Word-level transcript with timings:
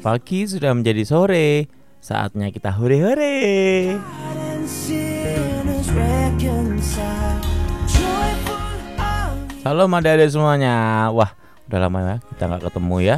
Pagi 0.00 0.48
sudah 0.48 0.72
menjadi 0.72 1.04
sore. 1.04 1.68
Saatnya 2.00 2.48
kita 2.48 2.72
hore-hore. 2.72 3.36
Salam 9.60 9.92
adik-adik 9.92 10.32
semuanya. 10.32 11.08
Wah 11.12 11.36
udah 11.68 11.78
lama 11.84 11.98
ya 12.00 12.16
kita 12.32 12.42
nggak 12.48 12.62
ketemu 12.72 12.96
ya. 13.04 13.16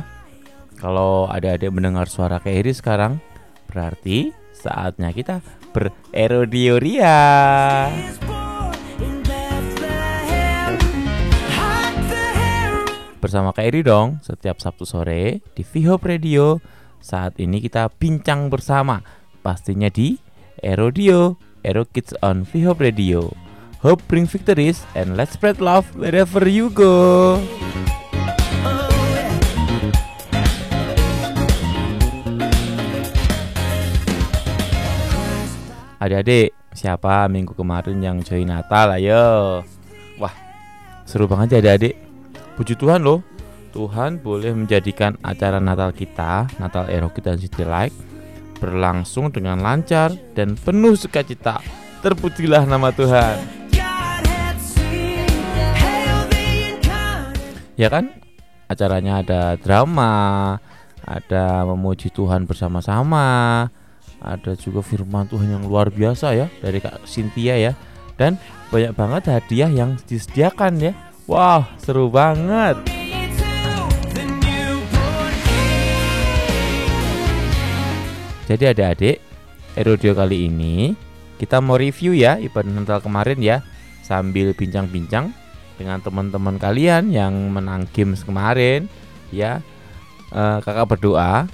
Kalau 0.82 1.30
adik-adik 1.30 1.70
mendengar 1.70 2.10
suara 2.10 2.42
Keiri 2.42 2.74
sekarang 2.74 3.22
Berarti 3.72 4.36
saatnya 4.52 5.16
kita 5.16 5.40
bererodioria 5.72 7.16
Bersama 13.22 13.54
Keiri 13.54 13.86
dong 13.86 14.18
Setiap 14.26 14.58
Sabtu 14.58 14.82
sore 14.82 15.38
di 15.54 15.62
Vihop 15.62 16.02
Radio 16.02 16.58
Saat 16.98 17.38
ini 17.38 17.62
kita 17.62 17.86
bincang 17.94 18.50
bersama 18.50 18.98
Pastinya 19.46 19.86
di 19.86 20.18
Erodio 20.58 21.38
Ero 21.62 21.86
Kids 21.86 22.18
on 22.18 22.42
Vihop 22.42 22.82
Radio 22.82 23.30
Hope 23.82 24.02
bring 24.10 24.26
victories 24.26 24.82
and 24.98 25.14
let's 25.14 25.38
spread 25.38 25.58
love 25.58 25.86
wherever 25.98 26.46
you 26.46 26.70
go. 26.70 27.34
Adik-adik, 35.98 36.54
siapa 36.78 37.26
minggu 37.26 37.58
kemarin 37.58 37.98
yang 37.98 38.22
join 38.22 38.46
Natal? 38.46 38.94
Ayo. 38.94 39.66
Wah, 40.22 40.34
seru 41.02 41.26
banget 41.26 41.58
ya 41.58 41.74
adik-adik. 41.74 42.11
Puji 42.58 42.74
Tuhan 42.76 43.02
loh. 43.02 43.24
Tuhan 43.72 44.20
boleh 44.20 44.52
menjadikan 44.52 45.16
acara 45.24 45.56
Natal 45.56 45.96
kita, 45.96 46.44
Natal 46.60 46.92
Erokit 46.92 47.24
dan 47.24 47.40
City 47.40 47.64
Like 47.64 47.96
berlangsung 48.60 49.32
dengan 49.32 49.58
lancar 49.64 50.12
dan 50.36 50.60
penuh 50.60 50.92
sukacita. 50.92 51.64
Terpujilah 52.04 52.68
nama 52.68 52.92
Tuhan. 52.92 53.62
ya 57.76 57.88
kan 57.88 58.14
acaranya 58.68 59.24
ada 59.24 59.40
drama 59.58 60.54
ada 61.02 61.66
memuji 61.66 62.12
Tuhan 62.12 62.46
bersama-sama 62.46 63.66
ada 64.22 64.52
juga 64.54 64.84
firman 64.86 65.26
Tuhan 65.26 65.58
yang 65.58 65.64
luar 65.66 65.90
biasa 65.90 66.36
ya 66.36 66.46
dari 66.62 66.78
Kak 66.78 67.02
Cynthia 67.08 67.58
ya 67.58 67.72
dan 68.14 68.38
banyak 68.70 68.94
banget 68.94 69.22
hadiah 69.34 69.70
yang 69.72 69.98
disediakan 70.06 70.78
ya 70.78 70.92
wow 71.32 71.64
seru 71.80 72.12
banget. 72.12 72.76
Jadi 78.44 78.64
adik-adik 78.68 79.16
Erodio 79.72 80.12
kali 80.12 80.52
ini 80.52 80.92
kita 81.40 81.64
mau 81.64 81.80
review 81.80 82.12
ya 82.12 82.36
ibadah 82.36 82.68
Natal 82.68 83.00
kemarin 83.00 83.40
ya. 83.40 83.64
Sambil 84.04 84.52
bincang-bincang 84.52 85.32
dengan 85.80 86.04
teman-teman 86.04 86.60
kalian 86.60 87.08
yang 87.08 87.32
menang 87.48 87.88
games 87.96 88.20
kemarin 88.28 88.92
ya. 89.32 89.64
Uh, 90.28 90.60
kakak 90.60 90.96
berdoa 90.96 91.48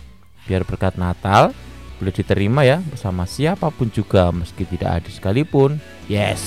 biar 0.46 0.62
berkat 0.66 0.94
Natal 0.98 1.54
boleh 1.98 2.14
diterima 2.14 2.62
ya 2.62 2.78
bersama 2.78 3.26
siapa 3.26 3.74
pun 3.74 3.90
juga 3.90 4.30
meski 4.34 4.66
tidak 4.66 5.02
ada 5.02 5.10
sekalipun. 5.10 5.78
Yes 6.10 6.42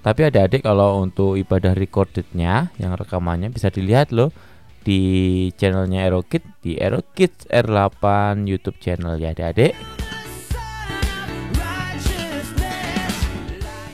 tapi 0.00 0.20
ada 0.24 0.48
adik 0.48 0.64
kalau 0.64 1.04
untuk 1.04 1.36
ibadah 1.36 1.76
recordednya 1.76 2.72
yang 2.80 2.96
rekamannya 2.96 3.52
bisa 3.52 3.68
dilihat 3.68 4.12
loh 4.12 4.32
di 4.80 5.52
channelnya 5.60 6.08
Erokid 6.08 6.40
di 6.64 6.80
Erokid 6.80 7.52
R8 7.52 8.04
YouTube 8.48 8.80
channel 8.80 9.20
ya 9.20 9.36
adik-adik 9.36 9.76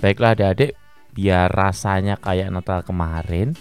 Baiklah 0.07 0.37
adik-adik, 0.37 0.77
biar 1.17 1.49
rasanya 1.51 2.21
kayak 2.21 2.53
Natal 2.53 2.85
kemarin. 2.85 3.57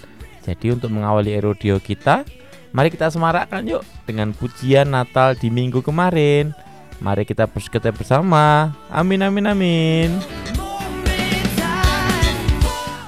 Jadi 0.45 0.75
untuk 0.75 0.93
mengawali 0.93 1.33
erodio 1.33 1.81
kita, 1.81 2.21
mari 2.69 2.93
kita 2.93 3.09
semarakkan 3.09 3.65
yuk 3.65 3.81
dengan 4.05 4.35
pujian 4.35 4.93
Natal 4.93 5.33
di 5.33 5.49
minggu 5.49 5.81
kemarin. 5.81 6.53
Mari 7.01 7.25
kita 7.25 7.49
bersekolah 7.49 7.95
bersama. 7.95 8.77
Amin 8.91 9.25
amin 9.25 9.49
amin. 9.49 10.09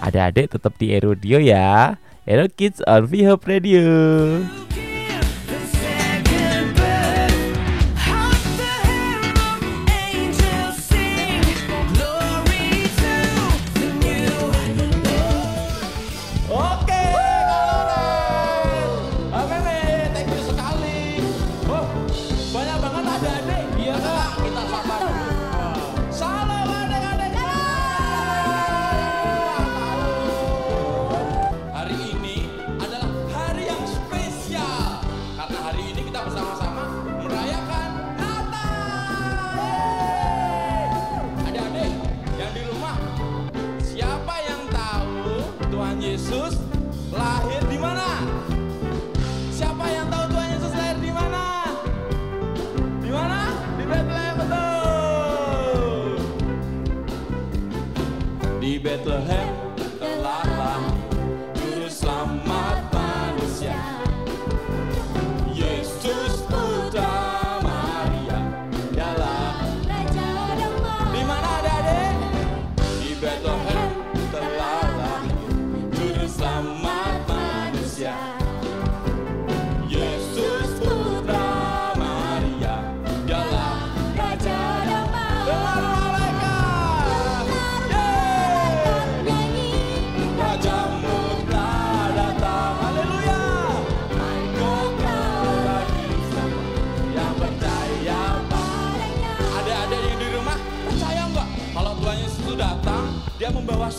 Adik-adik 0.08 0.56
tetap 0.56 0.72
di 0.80 0.96
Erodio 0.96 1.36
ya. 1.36 2.00
Ero 2.24 2.48
Kids 2.48 2.80
on 2.88 3.04
VHOP 3.12 3.44
Radio. 3.44 3.84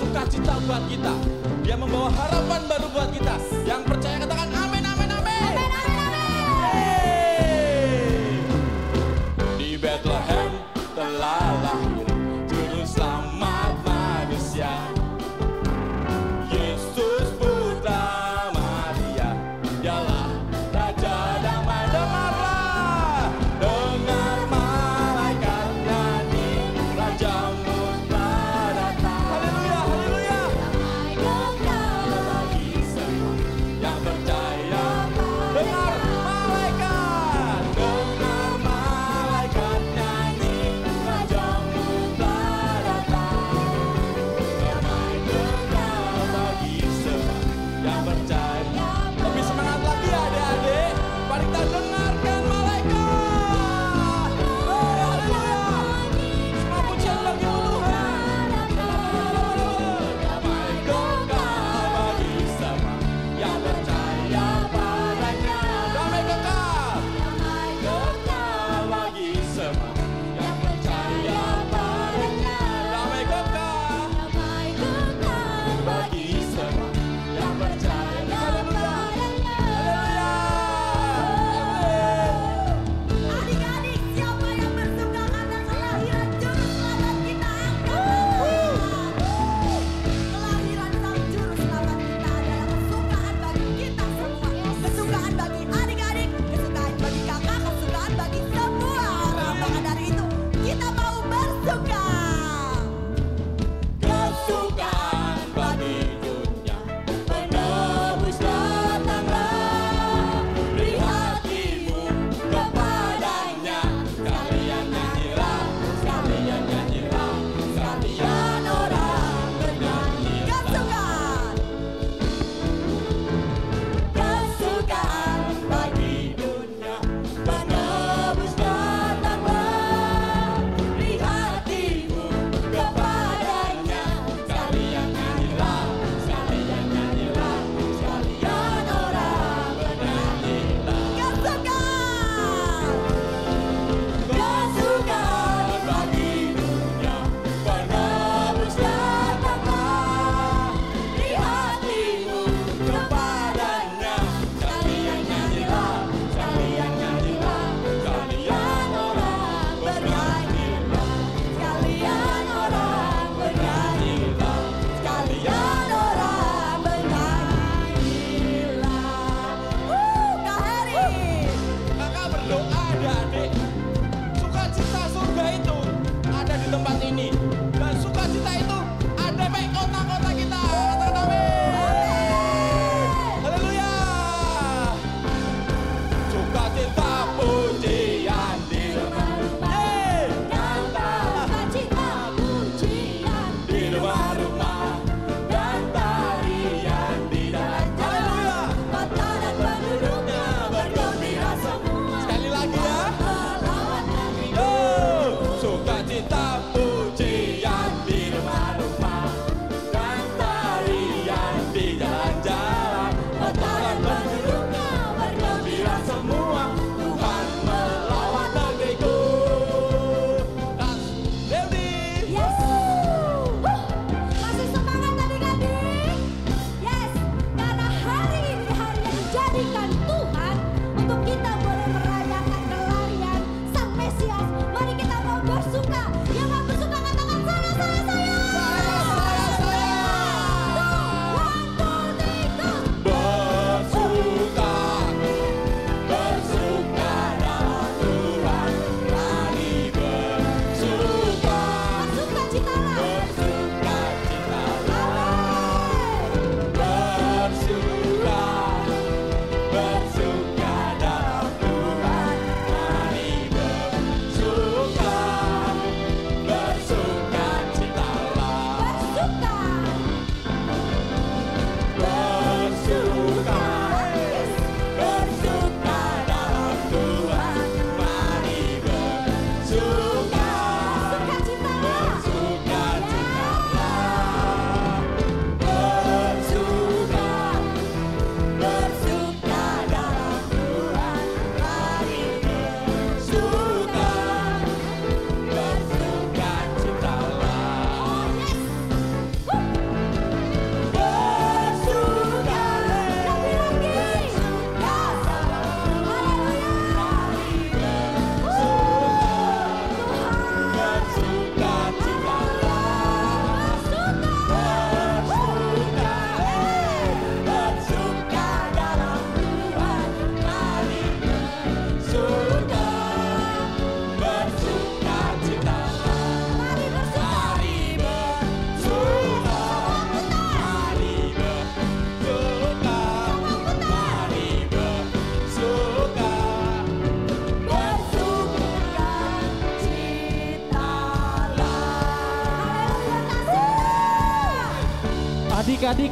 Yang 0.09 1.85
percaya 1.85 3.58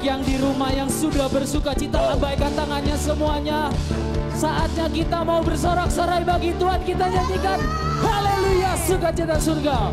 yang 0.06 0.22
di 0.22 0.38
rumah 0.38 0.70
yang 0.70 0.86
sudah 0.86 1.26
bersuka 1.26 1.74
cita 1.74 1.98
lambaikan 1.98 2.54
tangannya 2.54 2.94
semuanya. 2.94 3.74
Saatnya 4.38 4.86
kita 4.86 5.26
mau 5.26 5.42
bersorak-sorai 5.42 6.22
bagi 6.22 6.54
Tuhan 6.60 6.78
kita 6.86 7.10
nyanyikan 7.10 7.58
Haleluya 8.06 8.78
sukacita 8.86 9.34
surga. 9.34 9.90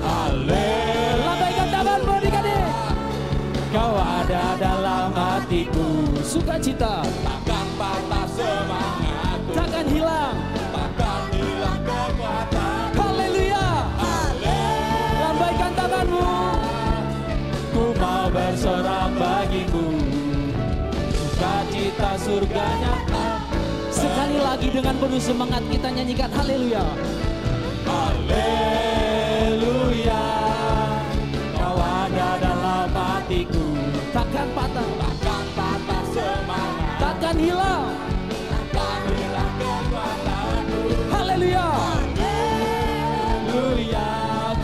Haleluya. 0.00 1.12
Lambaikan 1.28 1.68
tanganmu 1.68 2.12
adik-adik. 2.24 2.62
Kau 3.68 3.94
ada 4.00 4.54
dalam 4.54 5.10
hatiku 5.10 6.06
sukacita 6.22 7.02
Takkan 7.02 7.66
patah 7.74 8.26
semangat 8.30 8.83
lagi 24.64 24.80
dengan 24.80 24.96
penuh 24.96 25.20
semangat 25.20 25.60
kita 25.68 25.92
nyanyikan 25.92 26.32
haleluya. 26.32 26.80
Haleluya. 27.84 28.64
Kau 31.52 31.76
ada 31.76 32.40
dalam 32.40 32.88
hatiku. 32.88 33.76
Takkan 34.08 34.48
patah, 34.56 34.88
Takkan 35.04 35.44
patah 35.52 36.00
semangat 36.16 36.96
takkan 36.96 37.36
hilang. 37.36 37.92
Takkan 38.48 39.04
hilang 39.12 39.52
kekuatanku 39.60 40.80
Haleluya. 41.12 41.68
Haleluya. 43.44 44.08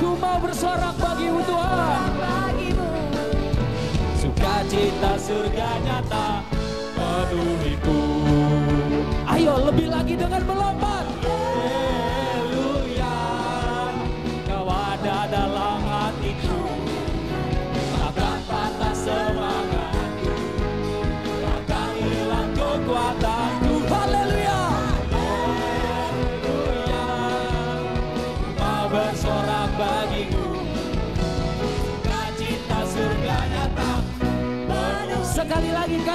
Ku 0.00 0.16
mau 0.16 0.40
bersorak 0.40 0.96
bagimu 0.96 1.44
Tuhan. 1.44 2.08
Sukacita 4.16 5.20
surga 5.20 5.68
nyata 5.84 6.39
lebih 10.30 10.46
lagi 10.46 10.46
dengan 10.46 10.46
melompat. 10.46 10.99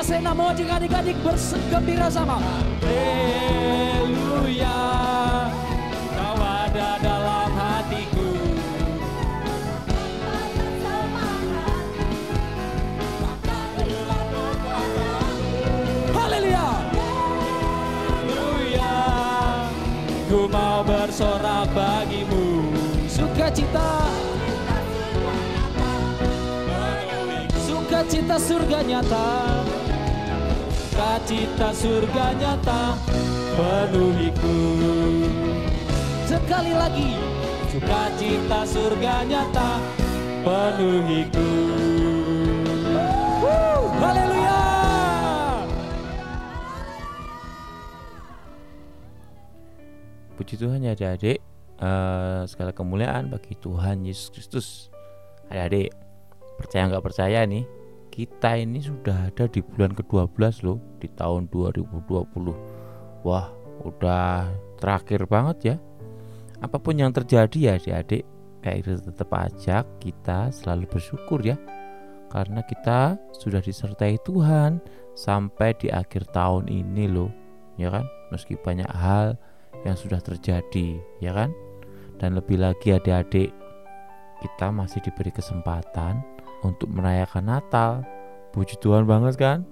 Kasih 0.06 0.22
nama 0.22 0.54
ojek 0.54 0.70
adik-adik 0.70 1.18
bergembira 1.26 2.06
sama. 2.14 2.38
Haleluya. 2.86 4.78
Kau 6.14 6.38
ada 6.46 6.90
dalam 7.02 7.50
hatiku. 7.50 8.30
Haleluya. 16.14 16.70
Haleluya. 18.06 18.94
Ku 20.30 20.46
mau 20.54 20.86
bersorak 20.86 21.66
bagimu. 21.74 22.70
Sukacita. 23.10 24.06
Sukacita 27.58 28.38
surga 28.38 28.86
nyata. 28.86 29.65
Sukacita 30.96 31.76
surga 31.76 32.26
nyata 32.40 32.96
penuhiku. 33.60 34.56
Sekali 36.24 36.72
lagi. 36.72 37.20
Sukacita 37.68 38.64
surga 38.64 39.28
nyata 39.28 39.70
penuhiku. 40.48 41.52
Haleluya. 44.00 44.62
Puji 50.40 50.56
Tuhan 50.56 50.80
ya 50.80 50.96
adik-adik 50.96 51.44
Eh, 51.76 52.42
Segala 52.48 52.72
kemuliaan 52.72 53.28
bagi 53.28 53.52
Tuhan 53.60 54.08
Yesus 54.08 54.32
Kristus 54.32 54.68
Adik-adik 55.52 55.92
Percaya 56.56 56.88
nggak 56.88 57.04
percaya 57.04 57.44
nih 57.44 57.68
Kita 58.16 58.56
ini 58.56 58.80
sudah 58.80 59.28
ada 59.28 59.44
di 59.52 59.60
bulan 59.60 59.92
ke-12 59.92 60.64
loh 60.64 60.80
Di 61.04 61.12
tahun 61.20 61.52
2020 61.52 62.00
Wah 63.28 63.52
udah 63.84 64.48
terakhir 64.80 65.28
banget 65.28 65.58
ya. 65.60 65.76
Apa 66.64 66.80
pun 66.80 66.96
yang 66.96 67.12
terjadi 67.12 67.60
ya 67.60 67.72
adik-adik 67.76 68.24
Kayak 68.64 68.78
itu 68.80 68.92
tetap 69.04 69.30
aja 69.36 69.84
kita 70.00 70.48
selalu 70.56 70.88
bersyukur 70.88 71.44
ya. 71.44 71.60
Karena 72.32 72.64
kita 72.64 73.20
sudah 73.36 73.60
disertai 73.60 74.16
Tuhan 74.24 74.80
Sampai 75.12 75.76
di 75.76 75.92
akhir 75.92 76.32
tahun 76.32 76.72
ini 76.72 77.12
loh 77.12 77.36
Ya 77.76 77.92
kan? 77.92 78.08
Meski 78.32 78.56
banyak 78.56 78.88
hal 78.96 79.36
yang 79.84 80.00
sudah 80.00 80.24
terjadi, 80.24 80.98
ya 81.20 81.36
kan? 81.36 81.52
Dan 82.18 82.40
lebih 82.40 82.58
lagi 82.64 82.96
adik-adik, 82.96 83.52
kita 84.40 84.72
masih 84.72 85.04
diberi 85.04 85.36
kesempatan 85.36 86.24
untuk 86.62 86.88
merayakan 86.94 87.50
Natal. 87.50 87.92
Puji 88.56 88.80
Tuhan 88.80 89.04
banget 89.04 89.36
kan? 89.36 89.68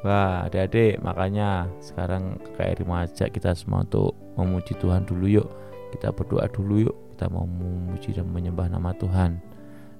Wah, 0.00 0.48
adik-adik, 0.48 0.96
makanya 1.04 1.68
sekarang 1.84 2.40
KRI 2.56 2.88
mengajak 2.88 3.36
kita 3.36 3.52
semua 3.52 3.84
untuk 3.84 4.16
memuji 4.40 4.72
Tuhan 4.80 5.04
dulu 5.04 5.28
yuk. 5.28 5.48
Kita 5.92 6.08
berdoa 6.16 6.48
dulu 6.48 6.88
yuk. 6.88 6.96
Kita 7.12 7.28
mau 7.28 7.44
memuji 7.44 8.16
dan 8.16 8.32
menyembah 8.32 8.72
nama 8.72 8.96
Tuhan. 8.96 9.36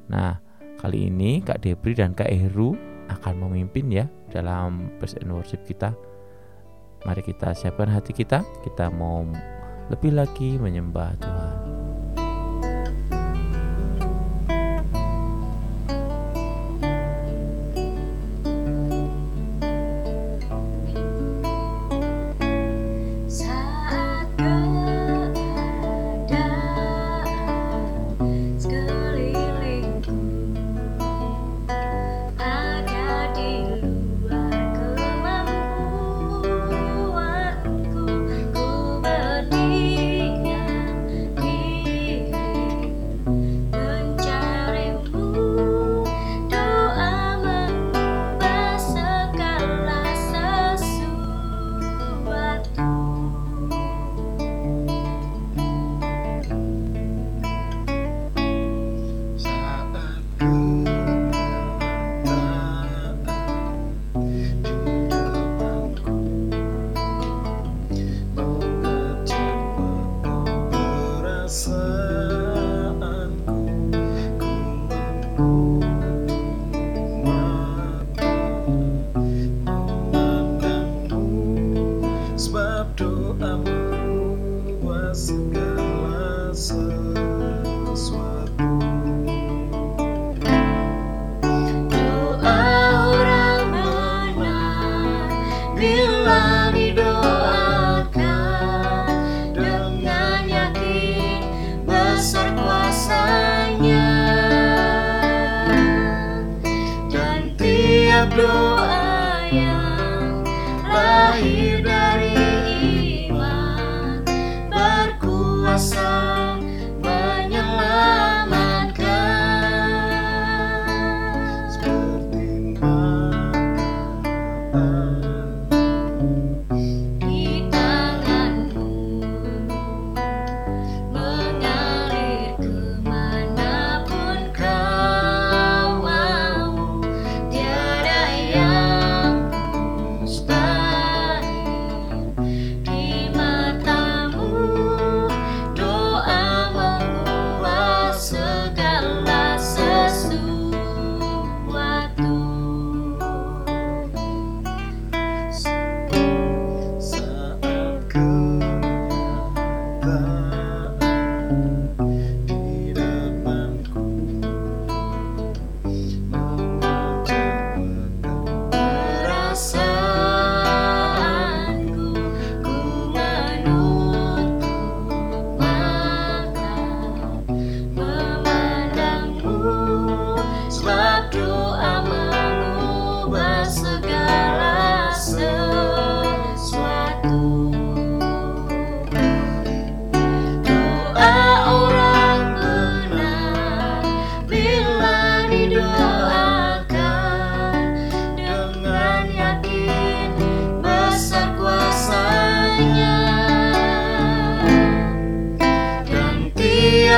Nah, 0.09 0.40
kali 0.80 1.12
ini 1.12 1.45
Kak 1.45 1.61
Debri 1.61 1.92
dan 1.92 2.16
Kak 2.16 2.33
Heru 2.33 2.73
akan 3.12 3.45
memimpin 3.45 3.92
ya 3.92 4.09
dalam 4.33 4.88
praise 4.97 5.21
and 5.21 5.37
worship 5.37 5.61
kita. 5.69 5.92
Mari 7.04 7.21
kita 7.21 7.52
siapkan 7.52 7.92
hati 7.92 8.16
kita, 8.16 8.40
kita 8.64 8.88
mau 8.88 9.28
lebih 9.92 10.16
lagi 10.16 10.57
menyembah 10.57 11.12
Tuhan. 11.21 11.89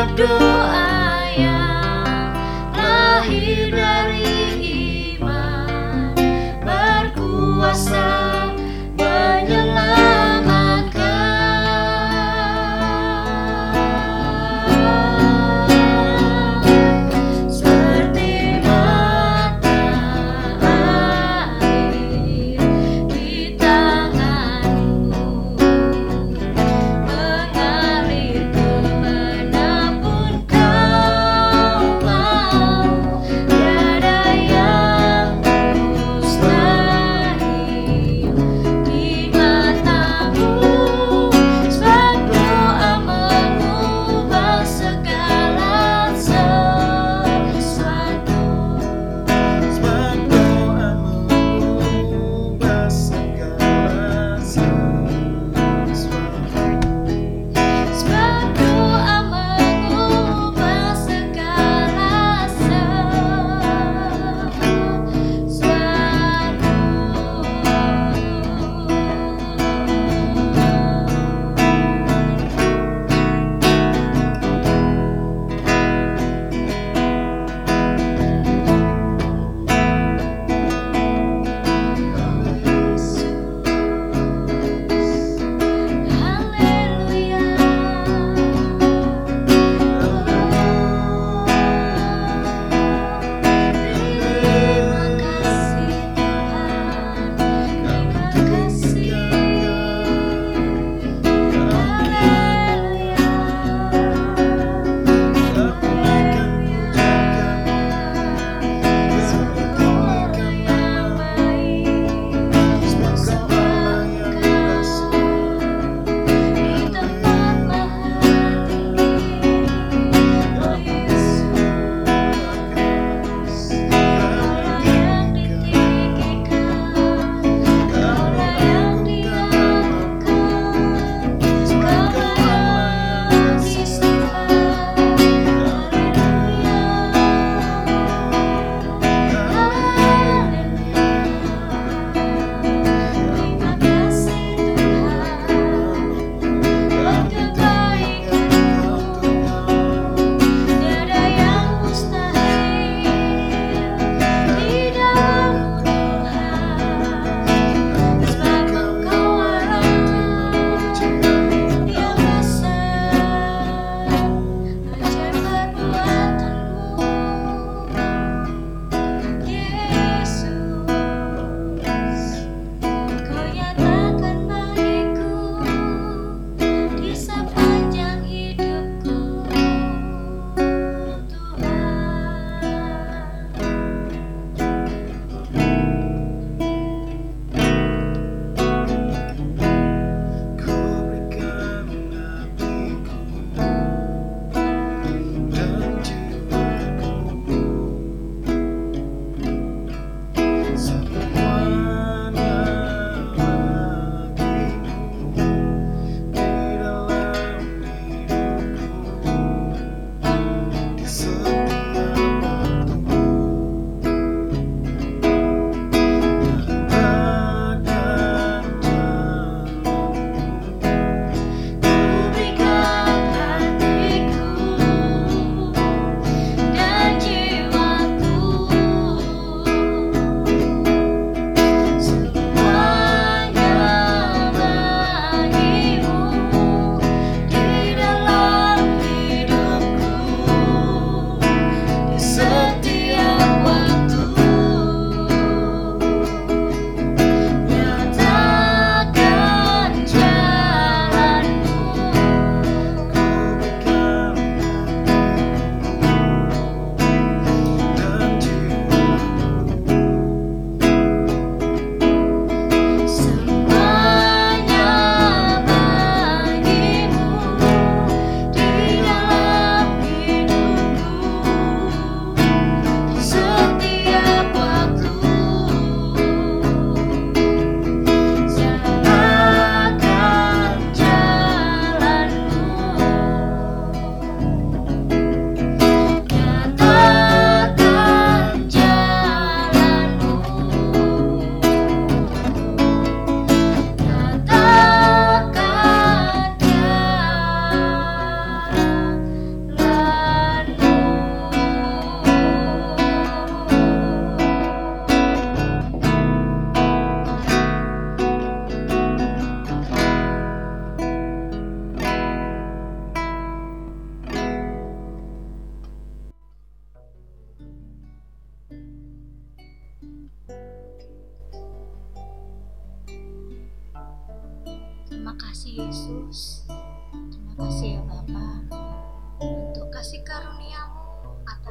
after 0.03 0.52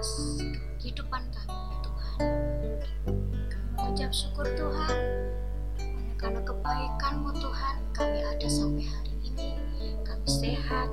atas 0.02 0.42
kehidupan 0.82 1.22
kami 1.30 1.54
ya 1.54 1.78
Tuhan. 1.86 2.22
Kami 3.54 3.70
mengucap 3.78 4.10
syukur 4.10 4.50
Tuhan 4.58 4.98
karena 6.18 6.42
kebaikanmu 6.42 7.30
Tuhan 7.38 7.76
kami 7.94 8.26
ada 8.26 8.48
sampai 8.50 8.82
hari 8.82 9.14
ini. 9.22 9.62
Kami 10.02 10.26
sehat, 10.26 10.90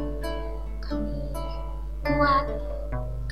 kami 0.84 1.32
kuat, 2.04 2.52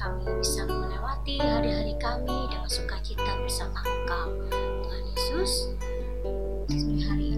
kami 0.00 0.24
bisa 0.40 0.64
melewati 0.64 1.44
hari-hari 1.44 1.92
kami 2.00 2.48
dengan 2.48 2.72
sukacita 2.72 3.36
bersama 3.44 3.76
Engkau. 3.84 4.32
Tuhan 4.80 5.04
Yesus, 5.12 5.76
hari 7.04 7.36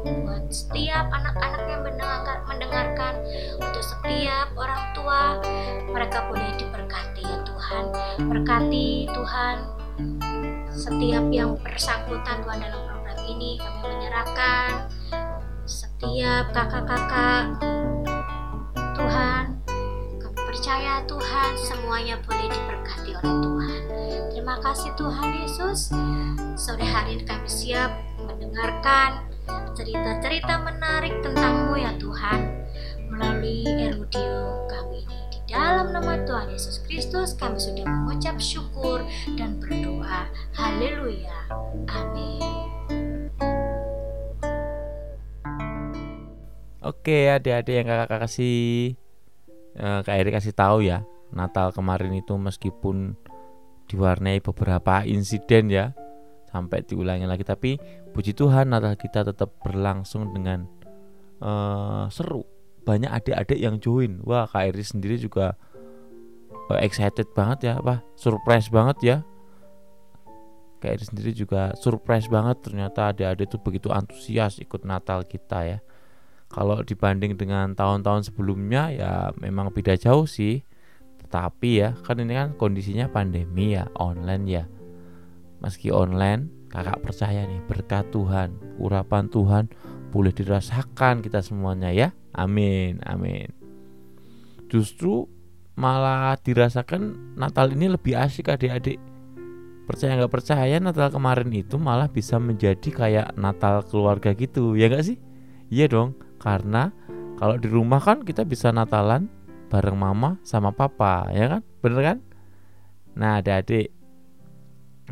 buat 0.00 0.44
setiap 0.52 1.06
anak-anak 1.12 1.62
yang 1.68 1.82
mendengarkan, 1.84 2.38
mendengarkan 2.48 3.14
untuk 3.60 3.82
setiap 3.84 4.48
orang 4.56 4.82
tua 4.96 5.20
mereka 5.92 6.24
boleh 6.28 6.50
diberkati 6.56 7.22
ya 7.22 7.38
Tuhan. 7.44 7.84
Berkati 8.28 8.88
Tuhan 9.12 9.56
setiap 10.72 11.24
yang 11.30 11.54
bersangkutan 11.60 12.42
Tuhan 12.42 12.58
dalam 12.58 12.80
program 12.88 13.18
ini. 13.28 13.60
Kami 13.60 13.78
menyerahkan 13.86 14.70
setiap 15.68 16.50
kakak-kakak 16.50 17.44
Tuhan. 18.98 19.44
Kami 20.18 20.38
percaya 20.42 21.04
Tuhan 21.06 21.50
semuanya 21.56 22.16
boleh 22.26 22.48
diberkati 22.50 23.10
oleh 23.16 23.34
Tuhan. 23.40 23.80
Terima 24.32 24.56
kasih 24.58 24.90
Tuhan 24.98 25.28
Yesus. 25.38 25.94
Sore 26.58 26.84
hari 26.84 27.16
ini 27.16 27.24
kami 27.24 27.48
siap 27.48 27.94
mendengarkan 28.20 29.31
cerita-cerita 29.72 30.60
menarik 30.62 31.14
tentangmu 31.24 31.74
ya 31.80 31.92
Tuhan. 31.96 32.40
Melalui 33.12 33.64
Erudio 33.66 34.64
kami 34.68 35.04
ini 35.04 35.18
di 35.32 35.40
dalam 35.50 35.92
nama 35.92 36.16
Tuhan 36.24 36.48
Yesus 36.52 36.80
Kristus 36.84 37.36
kami 37.36 37.60
sudah 37.60 37.84
mengucap 37.84 38.40
syukur 38.40 39.04
dan 39.36 39.60
berdoa. 39.60 40.28
Haleluya. 40.56 41.38
Amin. 41.88 42.52
Oke 46.82 47.30
adik-adik 47.30 47.74
yang 47.78 47.86
kakak 47.86 48.26
kasih 48.26 48.98
eh, 49.78 50.00
Kak 50.02 50.16
Eri 50.18 50.30
kasih 50.34 50.50
tahu 50.50 50.82
ya 50.82 51.06
Natal 51.30 51.70
kemarin 51.70 52.12
itu 52.12 52.34
meskipun 52.34 53.14
diwarnai 53.86 54.42
beberapa 54.42 55.06
insiden 55.06 55.70
ya 55.70 55.94
Sampai 56.52 56.84
diulangi 56.84 57.24
lagi. 57.24 57.48
Tapi 57.48 57.80
puji 58.12 58.36
Tuhan 58.36 58.68
Natal 58.68 58.92
kita 59.00 59.24
tetap 59.24 59.56
berlangsung 59.64 60.36
dengan 60.36 60.68
eh, 61.40 62.04
seru. 62.12 62.44
Banyak 62.84 63.08
adik-adik 63.08 63.56
yang 63.56 63.80
join. 63.80 64.20
Wah 64.20 64.44
Kak 64.44 64.68
Eri 64.68 64.84
sendiri 64.84 65.16
juga 65.16 65.56
eh, 66.68 66.80
excited 66.84 67.32
banget 67.32 67.72
ya. 67.72 67.74
Apa 67.80 68.04
Surprise 68.20 68.68
banget 68.68 68.98
ya. 69.00 69.16
Kak 70.84 70.92
Eri 70.92 71.04
sendiri 71.08 71.32
juga 71.32 71.72
surprise 71.80 72.28
banget. 72.28 72.60
Ternyata 72.60 73.16
adik-adik 73.16 73.48
itu 73.48 73.56
begitu 73.56 73.88
antusias 73.88 74.60
ikut 74.60 74.84
Natal 74.84 75.24
kita 75.24 75.64
ya. 75.64 75.78
Kalau 76.52 76.84
dibanding 76.84 77.32
dengan 77.40 77.72
tahun-tahun 77.72 78.28
sebelumnya 78.28 78.92
ya 78.92 79.32
memang 79.40 79.72
beda 79.72 79.96
jauh 79.96 80.28
sih. 80.28 80.60
Tetapi 81.24 81.70
ya 81.80 81.96
kan 82.04 82.20
ini 82.20 82.36
kan 82.36 82.52
kondisinya 82.60 83.08
pandemi 83.08 83.72
ya 83.72 83.88
online 83.96 84.44
ya 84.44 84.64
meski 85.62 85.94
online 85.94 86.50
kakak 86.66 86.98
percaya 87.00 87.46
nih 87.46 87.62
berkat 87.70 88.10
Tuhan 88.10 88.58
urapan 88.82 89.30
Tuhan 89.30 89.70
boleh 90.12 90.34
dirasakan 90.34 91.24
kita 91.24 91.40
semuanya 91.40 91.88
ya. 91.88 92.12
Amin 92.36 93.00
amin. 93.08 93.48
Justru 94.68 95.24
malah 95.72 96.36
dirasakan 96.36 97.32
Natal 97.36 97.72
ini 97.72 97.88
lebih 97.88 98.12
asik 98.12 98.52
adik-adik. 98.52 99.00
Percaya 99.88 100.20
nggak 100.20 100.32
percaya 100.32 100.76
Natal 100.78 101.08
kemarin 101.08 101.48
itu 101.50 101.80
malah 101.80 102.12
bisa 102.12 102.36
menjadi 102.36 102.88
kayak 102.92 103.28
Natal 103.40 103.82
keluarga 103.88 104.36
gitu 104.36 104.76
ya 104.76 104.92
nggak 104.92 105.04
sih? 105.04 105.16
Iya 105.72 105.88
dong 105.88 106.20
karena 106.36 106.92
kalau 107.40 107.56
di 107.56 107.72
rumah 107.72 107.98
kan 107.98 108.20
kita 108.20 108.44
bisa 108.44 108.68
Natalan 108.68 109.26
bareng 109.72 109.96
mama 109.96 110.36
sama 110.44 110.76
papa 110.76 111.32
ya 111.32 111.48
kan? 111.48 111.62
Bener 111.80 112.00
kan? 112.04 112.18
Nah 113.16 113.40
ada 113.40 113.64
adik 113.64 114.01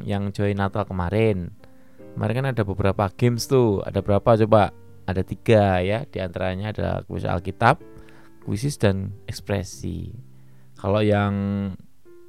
yang 0.04 0.30
join 0.34 0.56
Natal 0.56 0.86
kemarin. 0.86 1.52
Kemarin 2.16 2.34
kan 2.42 2.48
ada 2.52 2.62
beberapa 2.66 3.04
games 3.14 3.46
tuh. 3.46 3.84
Ada 3.86 4.02
berapa 4.02 4.36
coba? 4.46 4.74
Ada 5.06 5.22
tiga 5.22 5.80
ya. 5.80 6.06
Di 6.06 6.18
antaranya 6.22 6.74
ada 6.74 6.88
kuis 7.06 7.26
Alkitab 7.26 7.80
kuisis 8.44 8.80
dan 8.80 9.14
ekspresi. 9.28 10.10
Kalau 10.80 11.04
yang 11.04 11.34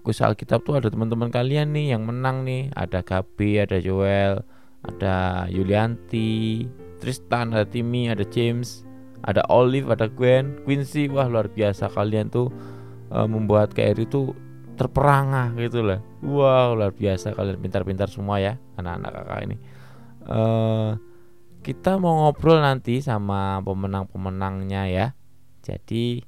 kuis 0.04 0.20
Alkitab 0.20 0.62
tuh 0.68 0.78
ada 0.78 0.92
teman-teman 0.92 1.32
kalian 1.32 1.72
nih 1.72 1.96
yang 1.96 2.04
menang 2.06 2.44
nih. 2.44 2.70
Ada 2.76 3.02
Gabi 3.02 3.64
ada 3.64 3.80
Joel 3.80 4.44
ada 4.82 5.46
Yulianti 5.46 6.66
Tristan 6.98 7.54
ada 7.54 7.66
Timmy 7.70 8.10
ada 8.10 8.26
James 8.26 8.82
ada 9.22 9.46
Olive, 9.54 9.86
ada 9.94 10.10
Gwen, 10.10 10.66
Quincy, 10.66 11.06
wah 11.06 11.30
luar 11.30 11.46
biasa 11.46 11.94
kalian 11.94 12.34
tuh 12.34 12.50
uh, 13.14 13.30
membuat 13.30 13.70
KRI 13.78 14.10
itu 14.10 14.34
terperangah 14.82 15.54
gitu 15.62 15.86
lah. 15.86 16.02
Wow 16.26 16.74
luar 16.74 16.90
biasa 16.90 17.38
kalian 17.38 17.62
pintar-pintar 17.62 18.10
semua 18.10 18.42
ya 18.42 18.58
anak-anak 18.82 19.12
kakak 19.14 19.40
ini. 19.46 19.58
Uh, 20.26 20.98
kita 21.62 22.02
mau 22.02 22.26
ngobrol 22.26 22.58
nanti 22.58 22.98
sama 23.06 23.62
pemenang-pemenangnya 23.62 24.84
ya. 24.90 25.08
Jadi 25.62 26.26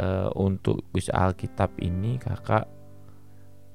uh, 0.00 0.32
untuk 0.32 0.88
kuis 0.88 1.12
Alkitab 1.12 1.76
ini 1.84 2.16
kakak 2.16 2.64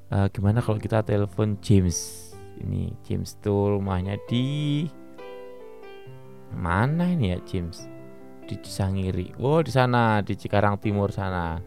uh, 0.09 0.27
gimana 0.33 0.65
kalau 0.65 0.81
kita 0.81 1.05
telepon 1.05 1.61
James? 1.61 2.33
Ini 2.57 2.97
James 3.05 3.37
tuh 3.41 3.77
rumahnya 3.77 4.17
di 4.25 4.85
mana 6.53 7.09
ini 7.09 7.33
ya 7.33 7.39
James? 7.45 7.93
di 8.45 8.55
Cisangiri. 8.59 9.33
Oh, 9.39 9.63
di 9.63 9.71
sana 9.71 10.19
di 10.21 10.35
Cikarang 10.35 10.77
Timur 10.79 11.09
sana. 11.09 11.57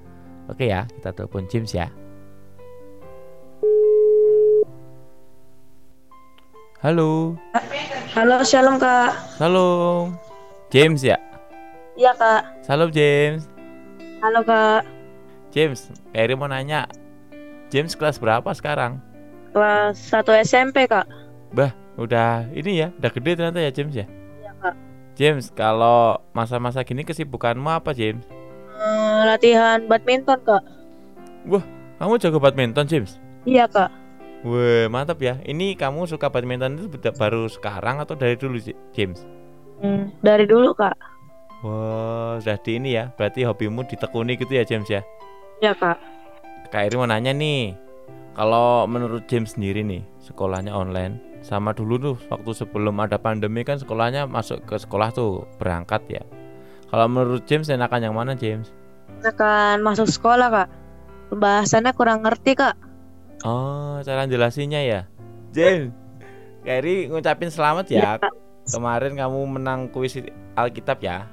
Oke 0.46 0.70
ya, 0.70 0.86
kita 0.86 1.10
telepon 1.10 1.48
James 1.50 1.72
ya. 1.74 1.90
Halo. 6.86 7.34
Halo, 8.14 8.46
shalom 8.46 8.78
kak. 8.78 9.10
Salam. 9.42 10.14
James 10.70 11.02
ya? 11.02 11.18
Iya 11.98 12.14
kak. 12.14 12.62
Salam 12.62 12.94
James. 12.94 13.50
Halo 14.22 14.46
kak. 14.46 14.86
James, 15.50 15.90
Eri 16.14 16.38
mau 16.38 16.46
nanya. 16.46 16.86
James 17.74 17.98
kelas 17.98 18.22
berapa 18.22 18.46
sekarang? 18.54 19.02
Kelas 19.50 19.98
1 19.98 20.46
SMP 20.46 20.86
kak. 20.86 21.10
Udah 21.98 22.46
ini 22.54 22.86
ya, 22.86 22.94
udah 22.94 23.10
gede 23.10 23.34
ternyata 23.34 23.58
ya 23.58 23.74
James 23.74 23.94
ya. 23.98 24.06
Iya 24.38 24.54
kak. 24.62 24.74
James, 25.18 25.50
kalau 25.58 26.22
masa-masa 26.38 26.86
gini 26.86 27.02
kesibukanmu 27.02 27.66
apa 27.66 27.98
James? 27.98 28.22
Eh, 28.78 29.20
latihan 29.26 29.82
badminton 29.90 30.38
kak. 30.38 30.62
Kamu 31.98 32.14
jago 32.22 32.38
badminton 32.38 32.86
James? 32.86 33.18
Iya 33.42 33.66
kak. 33.66 33.90
Wah 34.44 34.86
mantap 34.92 35.22
ya. 35.22 35.40
Ini 35.46 35.78
kamu 35.78 36.04
suka 36.10 36.28
badminton 36.28 36.76
itu 36.76 36.88
baru 37.16 37.48
sekarang 37.48 38.02
atau 38.02 38.18
dari 38.18 38.36
dulu 38.36 38.60
James? 38.92 39.24
Hmm, 39.80 40.12
dari 40.20 40.44
dulu 40.44 40.72
kak. 40.76 40.96
Wah, 41.64 42.36
udah 42.36 42.58
di 42.60 42.76
ini 42.76 42.96
ya. 42.96 43.12
Berarti 43.16 43.44
hobimu 43.48 43.88
ditekuni 43.88 44.36
gitu 44.36 44.52
ya 44.52 44.64
James 44.64 44.88
ya. 44.88 45.00
Iya 45.64 45.72
kak. 45.72 45.98
Kak 46.68 46.92
Iri 46.92 46.96
mau 47.00 47.08
nanya 47.08 47.32
nih. 47.32 47.72
Kalau 48.36 48.84
menurut 48.84 49.24
James 49.24 49.56
sendiri 49.56 49.80
nih, 49.80 50.04
sekolahnya 50.20 50.68
online 50.68 51.40
sama 51.40 51.70
dulu 51.72 51.94
tuh 51.96 52.16
waktu 52.28 52.50
sebelum 52.52 52.98
ada 52.98 53.16
pandemi 53.16 53.62
kan 53.62 53.78
sekolahnya 53.78 54.26
masuk 54.26 54.66
ke 54.66 54.76
sekolah 54.76 55.14
tuh 55.14 55.46
berangkat 55.56 56.02
ya. 56.10 56.22
Kalau 56.90 57.06
menurut 57.08 57.46
James 57.48 57.70
enakan 57.70 58.10
yang 58.10 58.14
mana 58.14 58.36
James? 58.36 58.70
Akan 59.24 59.80
masuk 59.80 60.06
sekolah 60.10 60.48
kak. 60.52 60.68
Pembahasannya 61.32 61.92
kurang 61.96 62.22
ngerti 62.22 62.54
kak. 62.58 62.76
Oh, 63.44 64.00
cara 64.00 64.24
jelasinnya 64.24 64.80
ya. 64.80 65.00
James, 65.52 65.92
Kak 66.64 66.82
Iri 66.82 67.06
ngucapin 67.12 67.52
selamat 67.52 67.86
ya. 67.92 68.16
Kak. 68.18 68.32
Kemarin 68.66 69.14
kamu 69.14 69.40
menang 69.46 69.80
kuis 69.94 70.18
Alkitab 70.58 70.98
ya. 70.98 71.28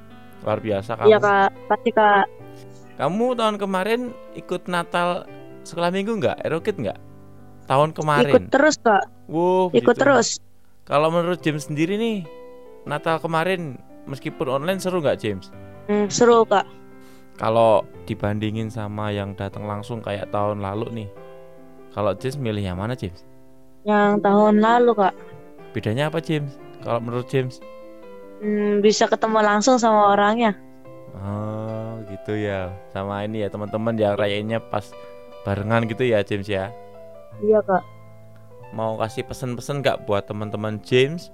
Luar 0.46 0.60
biasa 0.60 1.00
kamu. 1.00 1.10
Iya 1.10 1.18
kak. 1.18 1.50
Pasti 1.72 1.90
kak. 1.96 2.26
Kamu 3.00 3.34
tahun 3.34 3.58
kemarin 3.58 4.14
ikut 4.38 4.70
Natal 4.70 5.26
sekolah 5.66 5.90
minggu 5.90 6.20
nggak? 6.22 6.46
Erokit 6.46 6.78
nggak? 6.78 7.00
Tahun 7.66 7.90
kemarin. 7.96 8.30
Ikut 8.30 8.46
terus 8.54 8.78
kak. 8.78 9.10
Wow, 9.26 9.74
Ikut 9.74 9.96
gitu. 9.98 10.04
terus. 10.04 10.38
Kalau 10.84 11.10
menurut 11.10 11.40
James 11.42 11.66
sendiri 11.66 11.96
nih, 11.98 12.28
Natal 12.86 13.18
kemarin 13.18 13.80
meskipun 14.06 14.52
online 14.52 14.78
seru 14.84 15.00
nggak 15.02 15.18
James? 15.18 15.50
Hmm, 15.90 16.12
seru 16.12 16.46
kak. 16.46 16.68
Kalau 17.40 17.82
dibandingin 18.06 18.70
sama 18.70 19.10
yang 19.10 19.34
datang 19.34 19.66
langsung 19.66 20.06
kayak 20.06 20.30
tahun 20.30 20.62
lalu 20.62 21.02
nih, 21.02 21.10
kalau 21.94 22.12
James 22.18 22.36
milih 22.36 22.66
yang 22.66 22.78
mana 22.82 22.98
James? 22.98 23.22
Yang 23.86 24.26
tahun 24.26 24.60
lalu 24.60 24.92
kak. 24.98 25.14
Bedanya 25.72 26.10
apa 26.10 26.20
James? 26.20 26.58
Kalau 26.82 27.00
menurut 27.00 27.30
James? 27.30 27.62
Hmm, 28.44 28.84
bisa 28.84 29.08
ketemu 29.08 29.40
langsung 29.40 29.80
sama 29.80 30.12
orangnya. 30.12 30.58
Oh 31.14 32.02
gitu 32.10 32.36
ya, 32.36 32.74
sama 32.92 33.24
ini 33.24 33.46
ya 33.46 33.50
teman-teman 33.54 33.94
yang 33.96 34.18
rayainnya 34.18 34.60
pas 34.60 34.90
barengan 35.46 35.86
gitu 35.86 36.04
ya 36.04 36.26
James 36.26 36.50
ya. 36.50 36.74
Iya 37.40 37.62
kak. 37.64 37.84
Mau 38.74 38.98
kasih 38.98 39.24
pesan-pesan 39.30 39.86
nggak 39.86 40.10
buat 40.10 40.26
teman-teman 40.26 40.82
James 40.82 41.30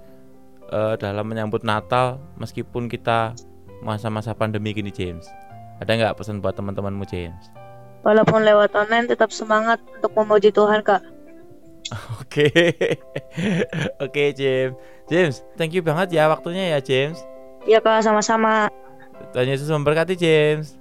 eh, 0.68 0.94
dalam 1.00 1.24
menyambut 1.24 1.64
Natal 1.64 2.20
meskipun 2.36 2.86
kita 2.86 3.32
masa-masa 3.80 4.36
pandemi 4.36 4.76
gini 4.76 4.92
James? 4.92 5.24
Ada 5.80 5.96
nggak 5.96 6.16
pesan 6.20 6.44
buat 6.44 6.52
teman-temanmu 6.52 7.08
James? 7.08 7.48
Walaupun 8.00 8.40
lewat 8.44 8.72
online 8.72 9.06
tetap 9.08 9.28
semangat 9.28 9.80
untuk 9.96 10.12
memuji 10.16 10.48
Tuhan 10.50 10.80
kak. 10.80 11.04
Oke, 12.22 12.46
oke 13.98 14.24
James. 14.38 14.78
James, 15.10 15.42
thank 15.58 15.74
you 15.74 15.82
banget 15.82 16.14
ya 16.14 16.30
waktunya 16.30 16.70
ya 16.70 16.78
James. 16.78 17.18
Iya 17.66 17.82
kak 17.82 18.06
sama-sama. 18.06 18.70
Tuhan 19.34 19.50
Yesus 19.50 19.66
memberkati 19.66 20.14
James. 20.14 20.78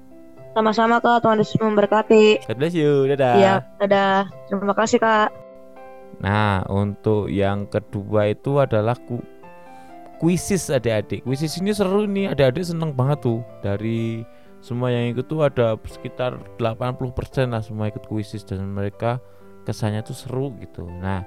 Sama-sama 0.53 1.01
kak. 1.01 1.25
Tuhan 1.25 1.41
Yesus 1.41 1.57
memberkati. 1.57 2.45
God 2.45 2.57
bless 2.61 2.77
you. 2.77 3.09
Dadah. 3.09 3.35
Iya. 3.41 3.53
Dadah. 3.81 4.29
Terima 4.47 4.75
kasih 4.77 5.01
kak. 5.01 5.33
Nah, 6.21 6.67
untuk 6.67 7.31
yang 7.31 7.65
kedua 7.65 8.29
itu 8.29 8.59
adalah 8.59 8.93
ku 8.97 9.23
kuisis 10.19 10.67
adik-adik. 10.67 11.23
Kuisis 11.23 11.57
ini 11.63 11.71
seru 11.71 12.03
nih, 12.05 12.35
adik-adik 12.35 12.69
seneng 12.69 12.91
banget 12.91 13.23
tuh. 13.23 13.39
Dari 13.63 14.21
semua 14.59 14.91
yang 14.91 15.15
ikut 15.15 15.25
tuh 15.31 15.47
ada 15.47 15.79
sekitar 15.87 16.35
80% 16.59 17.55
lah 17.55 17.63
semua 17.63 17.87
ikut 17.87 18.03
kuisis 18.11 18.43
dan 18.43 18.63
mereka 18.67 19.23
kesannya 19.63 20.03
tuh 20.03 20.15
seru 20.15 20.51
gitu. 20.59 20.83
Nah, 20.83 21.23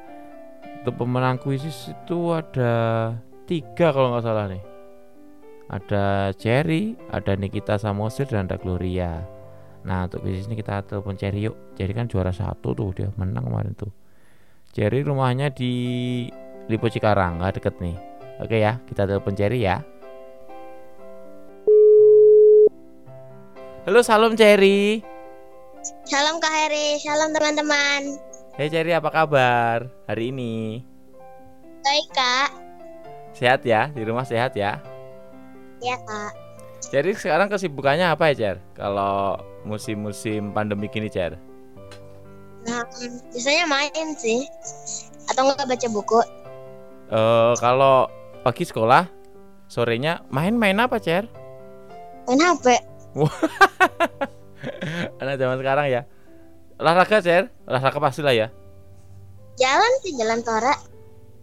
untuk 0.83 1.01
pemenang 1.01 1.41
kuisis 1.41 1.95
itu 1.95 2.35
ada 2.37 2.73
tiga 3.49 3.95
kalau 3.95 4.13
nggak 4.13 4.25
salah 4.25 4.47
nih. 4.53 4.63
Ada 5.73 6.37
Cherry, 6.37 6.99
ada 7.09 7.33
Nikita 7.33 7.81
Samosir 7.81 8.29
dan 8.29 8.45
ada 8.45 8.61
Gloria. 8.61 9.25
Nah, 9.89 10.05
untuk 10.05 10.29
kuisis 10.29 10.45
ini 10.45 10.61
kita 10.61 10.85
telepon 10.85 11.17
Cherry 11.17 11.49
yuk. 11.49 11.57
Cherry 11.79 11.97
kan 11.97 12.11
juara 12.13 12.35
satu 12.35 12.77
tuh, 12.77 12.93
dia 12.93 13.09
menang 13.17 13.49
kemarin 13.49 13.73
tuh. 13.73 13.89
Cherry 14.77 15.01
rumahnya 15.01 15.49
di 15.49 15.73
Lipo 16.69 16.93
Cikarang, 16.93 17.41
nggak 17.41 17.63
deket 17.63 17.75
nih. 17.81 17.97
Oke 18.45 18.61
ya, 18.61 18.83
kita 18.85 19.09
telepon 19.09 19.33
Cherry 19.33 19.65
ya. 19.65 19.81
Halo, 23.83 23.99
salam 24.07 24.39
Cherry. 24.39 25.03
Shalom 26.07 26.39
Kak 26.39 26.55
Heri, 26.55 27.03
shalom 27.03 27.35
teman-teman. 27.35 28.15
Hei 28.55 28.71
Cherry, 28.71 28.95
apa 28.95 29.11
kabar 29.11 29.91
hari 30.07 30.31
ini? 30.31 30.87
Baik 31.83 32.07
Kak. 32.15 32.55
Sehat 33.35 33.67
ya? 33.67 33.91
Di 33.91 34.07
rumah 34.07 34.23
sehat 34.23 34.55
ya? 34.55 34.79
Ya 35.83 35.99
Kak. 36.07 36.31
Cherry 36.95 37.11
sekarang 37.19 37.51
kesibukannya 37.51 38.07
apa 38.07 38.31
ya, 38.31 38.35
Cher? 38.39 38.57
Kalau 38.79 39.43
musim-musim 39.67 40.55
pandemi 40.55 40.87
gini, 40.87 41.11
Cher? 41.11 41.35
Nah, 42.63 42.87
biasanya 43.35 43.67
main 43.67 44.15
sih. 44.15 44.47
Atau 45.27 45.43
nggak 45.51 45.67
baca 45.67 45.87
buku. 45.91 46.23
Eh, 47.11 47.55
kalau 47.59 48.07
pagi 48.47 48.63
sekolah, 48.63 49.11
sorenya 49.67 50.23
main-main 50.31 50.79
apa, 50.79 51.03
Cher? 51.03 51.27
Main 52.31 52.39
HP. 52.39 52.92
Anak 55.21 55.37
zaman 55.37 55.57
sekarang 55.61 55.87
ya. 55.91 56.03
Olahraga, 56.81 57.23
Cher? 57.23 57.53
Olahraga 57.69 57.99
pasti 58.01 58.25
lah 58.25 58.35
ya. 58.35 58.49
Jalan 59.61 59.93
sih, 60.03 60.17
jalan 60.17 60.41
tora. 60.41 60.75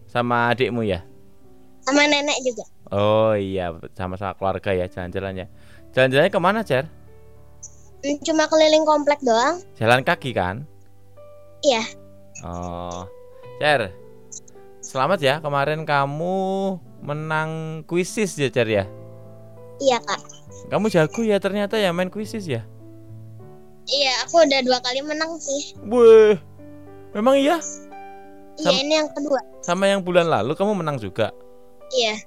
Sama 0.09 0.49
adikmu 0.51 0.81
ya? 0.83 1.05
Sama 1.85 2.09
nenek 2.09 2.41
juga. 2.41 2.65
Oh 2.89 3.37
iya, 3.37 3.69
sama-sama 3.93 4.33
keluarga 4.33 4.73
ya 4.73 4.89
jalan-jalan 4.89 5.45
ya. 5.45 5.47
Jalan-jalannya 5.93 6.33
ke 6.33 6.41
mana, 6.41 6.59
Cer? 6.65 6.89
Hmm, 8.01 8.17
Cuma 8.25 8.49
keliling 8.49 8.83
komplek 8.83 9.21
doang. 9.21 9.61
Jalan 9.77 10.01
kaki 10.01 10.33
kan? 10.33 10.65
Iya. 11.61 11.85
Oh, 12.41 13.05
Cer. 13.61 13.93
Selamat 14.81 15.21
ya, 15.21 15.37
kemarin 15.37 15.85
kamu 15.85 16.35
menang 17.05 17.83
kuisis 17.85 18.33
ya, 18.41 18.49
Cer 18.49 18.67
ya? 18.67 18.83
Iya 19.79 20.01
Kak. 20.03 20.38
Kamu 20.67 20.91
jago 20.91 21.23
ya 21.23 21.39
ternyata 21.39 21.79
ya 21.79 21.95
main 21.95 22.11
kuisis 22.11 22.43
ya? 22.43 22.67
Iya, 23.89 24.13
aku 24.27 24.43
udah 24.43 24.59
dua 24.61 24.77
kali 24.85 25.01
menang 25.01 25.39
sih. 25.41 25.73
Wih, 25.87 26.37
memang 27.15 27.39
iya? 27.39 27.57
Iya, 28.59 28.75
ini 28.83 28.93
yang 28.99 29.09
kedua. 29.15 29.39
Sama 29.63 29.87
yang 29.87 30.03
bulan 30.03 30.27
lalu 30.27 30.53
kamu 30.53 30.83
menang 30.83 30.99
juga? 30.99 31.31
Iya. 31.95 32.21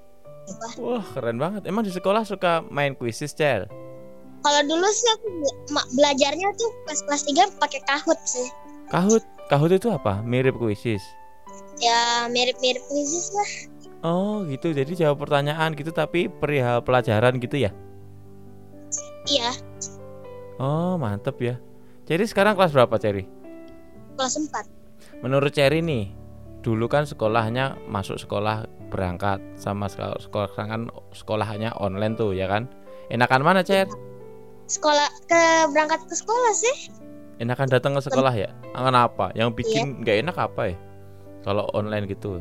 Wah, 0.81 1.05
keren 1.15 1.39
banget. 1.39 1.63
Emang 1.71 1.87
di 1.87 1.93
sekolah 1.95 2.27
suka 2.27 2.67
main 2.67 2.99
kuisis, 2.99 3.31
Cer? 3.31 3.71
Kalau 4.43 4.61
dulu 4.67 4.89
sih 4.91 5.07
aku 5.15 5.27
belajarnya 5.95 6.49
tuh 6.59 6.71
pas 6.83 6.99
kelas 6.99 7.23
3 7.31 7.63
pakai 7.63 7.81
Kahoot 7.87 8.19
sih. 8.27 8.49
Kahut, 8.91 9.23
kahut 9.47 9.71
itu 9.71 9.87
apa? 9.87 10.19
Mirip 10.27 10.59
kuisis. 10.59 11.05
Ya 11.79 12.27
mirip-mirip 12.27 12.83
kuisis 12.91 13.31
lah. 13.31 13.51
Oh, 14.03 14.43
gitu. 14.51 14.75
Jadi 14.75 14.99
jawab 14.99 15.23
pertanyaan 15.23 15.79
gitu 15.79 15.95
tapi 15.95 16.27
perihal 16.27 16.83
pelajaran 16.83 17.39
gitu 17.39 17.55
ya? 17.55 17.71
Iya, 19.27 19.55
Oh, 20.63 20.95
mantep 20.95 21.39
ya. 21.43 21.57
Cherry 22.07 22.27
sekarang 22.29 22.55
kelas 22.55 22.71
berapa, 22.71 22.95
Cherry? 22.99 23.27
kelas 24.15 24.37
4. 24.39 25.25
Menurut 25.25 25.51
Cherry 25.51 25.81
nih, 25.83 26.13
dulu 26.63 26.87
kan 26.87 27.09
sekolahnya 27.09 27.81
masuk 27.91 28.21
sekolah 28.21 28.69
berangkat 28.93 29.41
sama 29.59 29.89
sekolah, 29.89 30.21
sekolah 30.21 30.49
kan 30.53 30.93
sekolahnya 31.17 31.75
online 31.81 32.15
tuh 32.15 32.37
ya 32.37 32.47
kan? 32.47 32.69
Enakan 33.09 33.43
mana, 33.43 33.67
Cer? 33.67 33.89
Sekolah 34.69 35.09
ke 35.27 35.43
berangkat 35.73 36.07
ke 36.07 36.15
sekolah 36.15 36.53
sih. 36.55 36.93
Enakan 37.43 37.67
datang 37.67 37.99
ke 37.99 38.03
sekolah 38.05 38.31
ya? 38.37 38.55
Kenapa? 38.71 39.35
Yang 39.35 39.65
bikin 39.65 40.05
nggak 40.05 40.17
enak 40.23 40.37
apa 40.39 40.63
ya? 40.71 40.77
Kalau 41.43 41.67
online 41.75 42.07
gitu. 42.07 42.39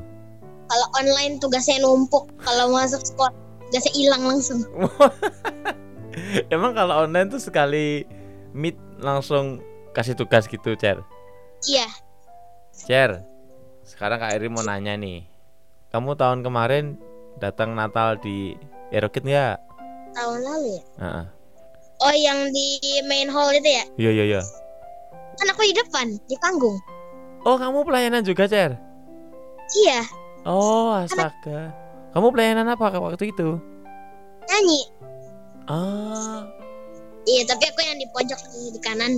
Kalau 0.69 0.87
online 0.93 1.41
tugasnya 1.41 1.81
numpuk, 1.81 2.29
kalau 2.45 2.69
masuk 2.69 3.01
sekolah 3.01 3.33
tugasnya 3.67 3.91
hilang 3.97 4.23
langsung. 4.29 4.61
Emang 6.53 6.75
kalau 6.75 7.05
online 7.05 7.31
tuh 7.31 7.41
sekali 7.41 8.03
meet 8.51 8.75
langsung 8.99 9.59
kasih 9.91 10.15
tugas 10.15 10.47
gitu, 10.47 10.75
Cer? 10.75 10.99
Iya, 11.67 11.87
Cer, 12.73 13.21
sekarang 13.85 14.19
Kak 14.19 14.33
Eri 14.33 14.49
mau 14.49 14.65
nanya 14.65 14.97
nih. 14.97 15.27
Kamu 15.91 16.15
tahun 16.15 16.41
kemarin 16.41 16.95
datang 17.37 17.75
Natal 17.75 18.17
di 18.19 18.55
Erokit 18.89 19.23
nggak? 19.23 19.59
tahun 20.11 20.43
lalu 20.43 20.75
ya. 20.75 20.83
Heeh. 20.99 21.25
Oh, 22.01 22.15
yang 22.17 22.39
di 22.51 22.67
main 23.07 23.31
hall 23.31 23.53
itu 23.55 23.69
ya? 23.69 23.83
Iya 23.95 24.11
iya 24.11 24.23
iya. 24.35 24.41
Kan 25.39 25.47
aku 25.47 25.63
di 25.63 25.75
depan, 25.77 26.07
di 26.27 26.35
panggung. 26.41 26.75
Oh 27.47 27.55
kamu 27.55 27.87
pelayanan 27.87 28.25
juga 28.25 28.49
Cer? 28.49 28.75
Iya, 29.71 30.03
Oh, 30.41 30.89
astaga. 30.89 31.69
Kamu 32.11 32.33
pelayanan 32.33 32.73
apa 32.73 32.97
waktu 32.97 33.29
itu? 33.29 33.61
Nyanyi. 34.49 34.81
Ah, 35.67 36.47
Iya, 37.21 37.45
tapi 37.45 37.69
aku 37.69 37.79
yang 37.79 37.97
di 37.97 38.07
pojok 38.09 38.39
di, 38.49 38.61
di 38.73 38.79
kanan. 38.81 39.13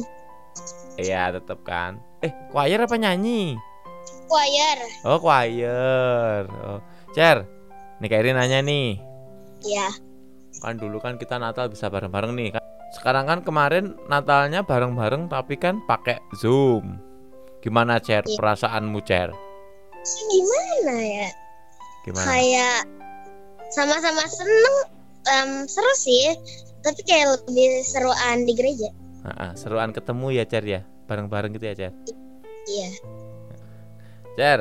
iya 0.99 1.31
tetap 1.31 1.63
kan. 1.63 1.97
Eh, 2.19 2.29
choir 2.51 2.77
apa 2.77 2.93
nyanyi? 2.93 3.55
Choir. 4.27 4.77
Oh, 5.07 5.17
choir. 5.17 6.43
Oh, 6.61 6.79
Cer. 7.11 7.47
Nih 7.97 8.07
Kak 8.07 8.19
Irin 8.19 8.35
nanya 8.35 8.59
nih. 8.59 8.99
Iya. 9.63 9.87
Kan 10.59 10.75
dulu 10.77 10.99
kan 10.99 11.15
kita 11.15 11.39
Natal 11.39 11.71
bisa 11.71 11.87
bareng-bareng 11.87 12.35
nih 12.35 12.49
kan. 12.53 12.63
Sekarang 12.91 13.25
kan 13.25 13.39
kemarin 13.41 13.95
Natalnya 14.05 14.61
bareng-bareng 14.61 15.31
tapi 15.31 15.55
kan 15.55 15.79
pakai 15.87 16.19
Zoom. 16.35 16.99
Gimana 17.63 17.97
Cer 17.97 18.21
Iya. 18.21 18.35
perasaanmu 18.35 18.99
Cer? 19.01 19.31
Gimana 20.03 20.93
ya? 20.99 21.27
Gimana? 22.03 22.25
Kayak 22.27 22.79
sama-sama 23.71 24.27
seneng. 24.27 24.75
Em, 25.27 25.65
seru 25.67 25.93
sih. 25.95 26.35
Tapi 26.83 26.99
kayak 27.07 27.47
lebih 27.47 27.79
seruan 27.87 28.43
di 28.43 28.53
gereja. 28.55 28.91
Ah, 29.23 29.29
ah, 29.31 29.51
seruan 29.55 29.95
ketemu 29.95 30.35
ya 30.35 30.43
Cer 30.43 30.65
ya. 30.67 30.81
Bareng-bareng 31.07 31.55
gitu 31.55 31.65
ya 31.71 31.75
Cer. 31.75 31.93
Iya. 32.67 32.89
Cer, 34.35 34.59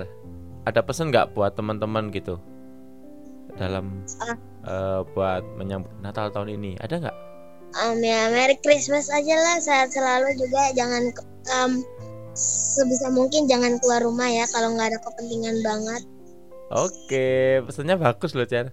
ada 0.63 0.81
pesan 0.87 1.11
nggak 1.11 1.35
buat 1.35 1.59
teman-teman 1.59 2.15
gitu 2.15 2.39
dalam 3.59 4.07
Ah. 4.23 4.37
eh, 4.63 5.01
buat 5.13 5.43
menyambut 5.59 5.91
Natal 5.99 6.31
tahun 6.31 6.55
ini? 6.55 6.79
Ada 6.79 6.95
nggak? 7.03 7.17
Em, 7.73 7.99
ya 8.05 8.29
Merry 8.31 8.57
Christmas 8.61 9.09
aja 9.09 9.35
lah. 9.35 9.57
Sehat 9.59 9.91
selalu 9.91 10.37
juga. 10.39 10.71
Jangan 10.77 11.03
em, 11.51 11.73
sebisa 12.37 13.11
mungkin 13.11 13.51
jangan 13.51 13.77
keluar 13.83 14.05
rumah 14.05 14.29
ya 14.31 14.47
kalau 14.53 14.73
nggak 14.77 14.95
ada 14.95 14.99
kepentingan 15.03 15.59
banget. 15.65 16.03
Oke, 16.73 17.61
pesannya 17.67 17.97
bagus 18.01 18.33
loh 18.33 18.47
Cer. 18.49 18.73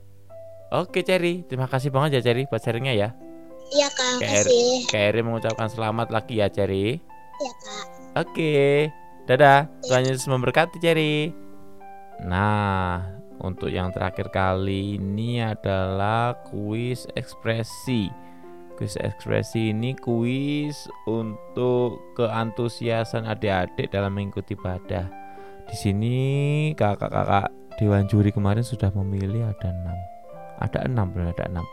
Oke 0.70 1.02
Cherry, 1.02 1.42
terima 1.50 1.66
kasih 1.66 1.90
banget 1.90 2.22
ya 2.22 2.30
Cherry 2.30 2.46
buat 2.46 2.62
sharingnya 2.62 2.94
ya. 2.94 3.10
Iya 3.70 3.88
kak, 3.94 4.22
Kayak- 4.22 4.46
kasih. 4.50 4.74
Kak 4.90 5.02
Eri 5.14 5.22
mengucapkan 5.22 5.70
selamat 5.70 6.08
lagi 6.10 6.42
ya 6.42 6.50
Cherry. 6.50 6.98
Iya 7.38 7.54
kak. 7.62 7.86
Oke, 8.26 8.54
dadah. 9.30 9.70
Tuhan 9.86 10.10
Yesus 10.10 10.26
memberkati 10.26 10.82
Cherry. 10.82 11.30
Nah, 12.26 13.06
untuk 13.40 13.70
yang 13.70 13.94
terakhir 13.94 14.34
kali 14.34 14.98
ini 14.98 15.42
adalah 15.42 16.38
kuis 16.50 17.06
ekspresi. 17.14 18.10
Kuis 18.76 18.98
ekspresi 18.98 19.70
ini 19.76 19.94
kuis 19.94 20.76
untuk 21.06 22.00
keantusiasan 22.18 23.26
adik-adik 23.26 23.92
dalam 23.94 24.18
mengikuti 24.18 24.58
ibadah. 24.58 25.06
Di 25.70 25.76
sini 25.78 26.18
kakak-kakak 26.74 27.54
Dewan 27.78 28.10
Juri 28.10 28.34
kemarin 28.34 28.66
sudah 28.66 28.90
memilih 28.98 29.46
ada 29.46 29.70
enam. 29.70 29.98
Ada 30.60 30.86
enam, 30.86 31.16
benar 31.16 31.32
ada 31.36 31.46
enam. 31.48 31.66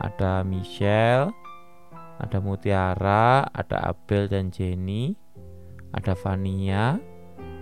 Ada 0.00 0.32
Michelle, 0.44 1.32
ada 2.20 2.38
Mutiara, 2.38 3.48
ada 3.50 3.92
Abel 3.92 4.28
dan 4.28 4.52
Jenny, 4.52 5.16
ada 5.96 6.12
Vania, 6.12 7.00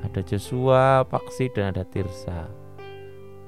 ada 0.02 0.20
Joshua, 0.26 1.06
Paksi, 1.06 1.50
dan 1.54 1.74
ada 1.74 1.86
Tirsa. 1.86 2.50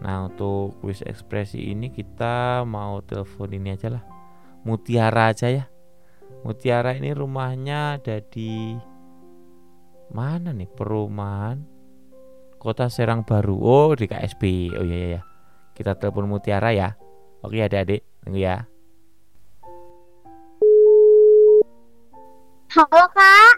Nah 0.03 0.27
untuk 0.27 0.83
kuis 0.83 0.99
ekspresi 1.07 1.71
ini 1.71 1.91
kita 1.95 2.67
mau 2.67 2.99
telepon 3.07 3.55
ini 3.55 3.75
aja 3.75 3.99
lah, 3.99 4.05
Mutiara 4.67 5.31
aja 5.31 5.51
ya. 5.51 5.65
Mutiara 6.43 6.99
ini 6.99 7.15
rumahnya 7.15 8.03
ada 8.03 8.19
di 8.19 8.75
mana 10.11 10.51
nih 10.51 10.67
perumahan 10.67 11.63
Kota 12.59 12.87
Serang 12.90 13.27
Baru. 13.27 13.59
Oh 13.59 13.90
di 13.94 14.07
KSB. 14.07 14.42
Oh 14.75 14.87
iya 14.87 14.98
iya. 14.98 15.09
iya. 15.19 15.31
Kita 15.73 15.96
telepon 15.96 16.29
Mutiara 16.29 16.68
ya. 16.77 17.00
Oke 17.40 17.64
adik-adik, 17.64 18.04
tunggu 18.20 18.44
ya. 18.44 18.68
Halo 22.73 23.04
kak. 23.12 23.54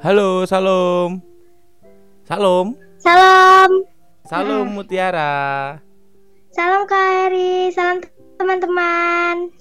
Halo, 0.00 0.48
salam. 0.48 1.20
Salam. 2.24 2.76
Salam. 2.96 3.70
Salam 4.24 4.66
Mutiara. 4.72 5.76
Salam 6.56 6.88
kak 6.88 7.28
Eri. 7.28 7.68
Salam 7.72 8.00
teman-teman. 8.40 9.52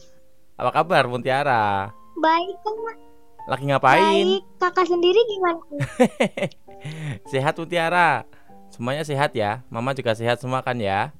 Apa 0.55 0.71
kabar 0.71 1.11
Mutiara? 1.11 1.91
Baik 2.19 2.55
kak. 2.63 2.97
Lagi 3.51 3.63
ngapain? 3.67 4.27
Baik. 4.39 4.43
Kakak 4.63 4.87
sendiri 4.87 5.19
gimana? 5.27 5.59
Sehat 7.31 7.59
Mutiara. 7.59 8.23
Semuanya 8.71 9.03
sehat 9.03 9.35
ya. 9.35 9.67
Mama 9.67 9.91
juga 9.91 10.15
sehat 10.15 10.39
semua 10.39 10.63
kan 10.63 10.79
ya? 10.79 11.11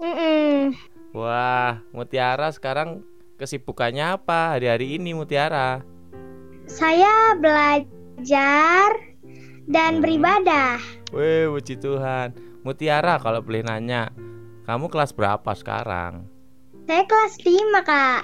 Mm-mm. 0.00 0.72
Wah, 1.12 1.84
Mutiara 1.92 2.48
sekarang 2.48 3.04
kesibukannya 3.36 4.16
apa 4.16 4.56
hari-hari 4.56 4.96
ini 4.96 5.12
Mutiara? 5.12 5.84
Saya 6.64 7.36
belajar 7.36 8.88
dan 9.68 9.98
Hmm. 9.98 10.02
beribadah. 10.02 10.80
Wih, 11.12 11.52
puji 11.52 11.76
Tuhan. 11.76 12.32
Mutiara 12.64 13.20
kalau 13.20 13.44
boleh 13.44 13.60
nanya, 13.60 14.08
kamu 14.64 14.88
kelas 14.88 15.12
berapa 15.12 15.52
sekarang? 15.52 16.24
Saya 16.88 17.04
kelas 17.04 17.34
5 17.44 17.80
kak. 17.84 18.22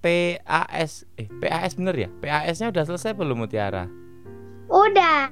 PAS, 0.00 1.04
eh 1.20 1.28
PAS 1.28 1.76
bener 1.76 1.94
ya? 1.94 2.08
PAS-nya 2.24 2.72
udah 2.72 2.84
selesai 2.88 3.12
belum 3.12 3.44
Mutiara? 3.44 3.84
Udah. 4.72 5.28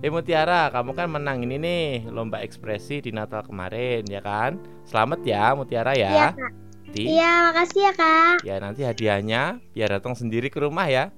Eh 0.00 0.08
Mutiara, 0.08 0.72
kamu 0.72 0.96
kan 0.96 1.12
menang 1.12 1.44
ini 1.44 1.60
nih 1.60 1.84
lomba 2.08 2.40
ekspresi 2.40 3.04
di 3.04 3.12
Natal 3.12 3.44
kemarin 3.44 4.00
ya 4.08 4.24
kan? 4.24 4.56
Selamat 4.88 5.20
ya 5.28 5.52
Mutiara 5.52 5.92
Iya 5.92 6.08
ya. 6.08 6.28
kak. 6.32 6.52
Nanti, 6.90 7.02
Iya 7.06 7.32
makasih 7.46 7.80
ya 7.86 7.92
kak. 7.94 8.36
ya 8.42 8.54
nanti 8.58 8.80
hadiahnya 8.82 9.42
biar 9.76 9.88
datang 9.94 10.16
sendiri 10.16 10.48
ke 10.48 10.58
rumah 10.58 10.88
ya. 10.88 11.12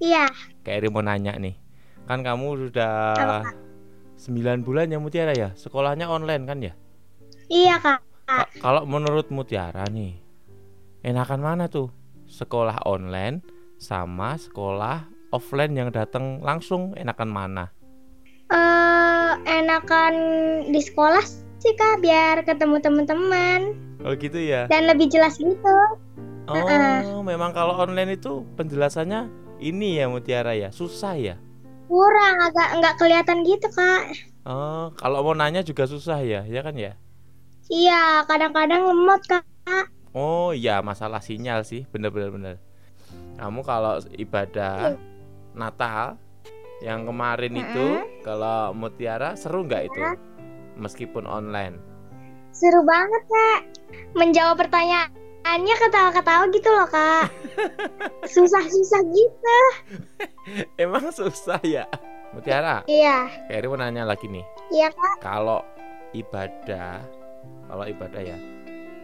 Iya. 0.00 0.26
Kayak 0.64 0.76
Eri 0.80 0.88
mau 0.88 1.04
nanya 1.04 1.36
nih, 1.36 1.54
kan 2.08 2.24
kamu 2.24 2.46
Apa, 2.48 2.58
sudah 2.66 2.94
9 4.16 4.64
bulan 4.64 4.88
ya 4.88 4.98
Mutiara 4.98 5.36
ya? 5.36 5.52
Sekolahnya 5.54 6.08
online 6.08 6.42
kan 6.48 6.58
ya? 6.64 6.72
Iya 7.52 7.76
kak. 7.78 8.00
Ka- 8.24 8.48
kalau 8.58 8.88
menurut 8.88 9.28
Mutiara 9.28 9.84
nih, 9.86 10.16
enakan 11.04 11.40
mana 11.44 11.68
tuh? 11.68 11.92
Sekolah 12.24 12.88
online 12.88 13.44
sama 13.76 14.40
sekolah 14.40 15.04
offline 15.28 15.76
yang 15.76 15.92
datang 15.92 16.40
langsung 16.40 16.96
enakan 16.96 17.28
mana? 17.28 17.64
Eh 18.52 19.30
enakan 19.44 20.14
di 20.68 20.80
sekolah 20.80 21.24
sih 21.58 21.72
kak 21.74 22.04
biar 22.04 22.44
ketemu 22.44 22.76
teman-teman 22.80 23.60
Oh 24.04 24.12
gitu 24.12 24.36
ya. 24.36 24.68
dan 24.68 24.84
lebih 24.84 25.08
jelas 25.08 25.40
gitu. 25.40 25.76
Oh, 26.44 27.24
memang 27.24 27.56
kalau 27.56 27.72
online 27.80 28.20
itu 28.20 28.44
penjelasannya 28.52 29.32
ini 29.64 29.96
ya 29.96 30.12
Mutiara 30.12 30.52
ya, 30.52 30.68
susah 30.68 31.16
ya. 31.16 31.40
Kurang 31.88 32.36
agak 32.36 32.84
nggak 32.84 32.94
kelihatan 33.00 33.48
gitu 33.48 33.64
kak. 33.72 34.12
Oh, 34.44 34.92
kalau 35.00 35.24
mau 35.24 35.32
nanya 35.32 35.64
juga 35.64 35.88
susah 35.88 36.20
ya, 36.20 36.44
ya 36.44 36.60
kan 36.60 36.76
ya? 36.76 37.00
Iya 37.72 38.28
kadang-kadang 38.28 38.84
lemot 38.84 39.24
kak. 39.24 39.40
Oh 40.12 40.52
iya, 40.52 40.84
masalah 40.84 41.24
sinyal 41.24 41.64
sih, 41.64 41.88
bener-bener 41.88 42.28
bener. 42.28 42.56
Kamu 43.40 43.64
kalau 43.64 44.04
ibadah 44.12 45.00
Natal 45.56 46.20
yang 46.84 47.08
kemarin 47.08 47.56
itu, 47.56 47.86
kalau 48.20 48.76
Mutiara 48.76 49.32
seru 49.34 49.64
nggak 49.64 49.82
itu? 49.88 50.00
Meskipun 50.76 51.24
online. 51.24 51.80
Seru 52.52 52.84
banget 52.84 53.22
kak. 53.24 53.60
Menjawab 54.12 54.60
pertanyaannya 54.60 55.74
ketawa-ketawa 55.80 56.44
gitu 56.52 56.68
loh 56.68 56.84
kak. 56.86 57.32
Susah-susah 58.34 59.00
gitu. 59.08 59.58
Emang 60.82 61.08
susah 61.08 61.58
ya? 61.64 61.88
Mutiara, 62.34 62.82
Iya. 62.84 63.30
Keri 63.46 63.66
mau 63.70 63.78
nanya 63.78 64.04
lagi 64.04 64.26
nih. 64.26 64.42
Iya 64.68 64.90
kak. 64.90 65.22
Kalau 65.22 65.62
ibadah, 66.12 66.98
kalau 67.70 67.84
ibadah 67.86 68.22
ya, 68.22 68.38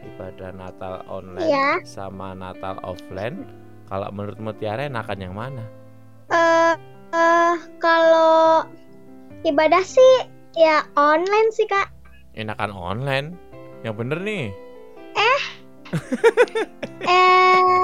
ibadah 0.05 0.51
Natal 0.51 1.07
online 1.07 1.47
Iya. 1.47 1.69
sama 1.87 2.35
Natal 2.35 2.83
offline, 2.83 3.47
kalau 3.87 4.11
menurut 4.11 4.39
Mutiara 4.43 4.85
enakan 4.85 5.19
yang 5.23 5.35
mana? 5.35 5.63
Eh 6.31 6.75
eh, 7.11 7.55
kalau 7.79 8.65
ibadah 9.43 9.83
sih 9.83 10.29
ya 10.55 10.87
online 10.95 11.51
sih 11.55 11.67
kak. 11.67 11.91
Enakan 12.35 12.71
online, 12.71 13.27
yang 13.83 13.95
bener 13.99 14.19
nih. 14.23 14.55
Eh 17.11 17.83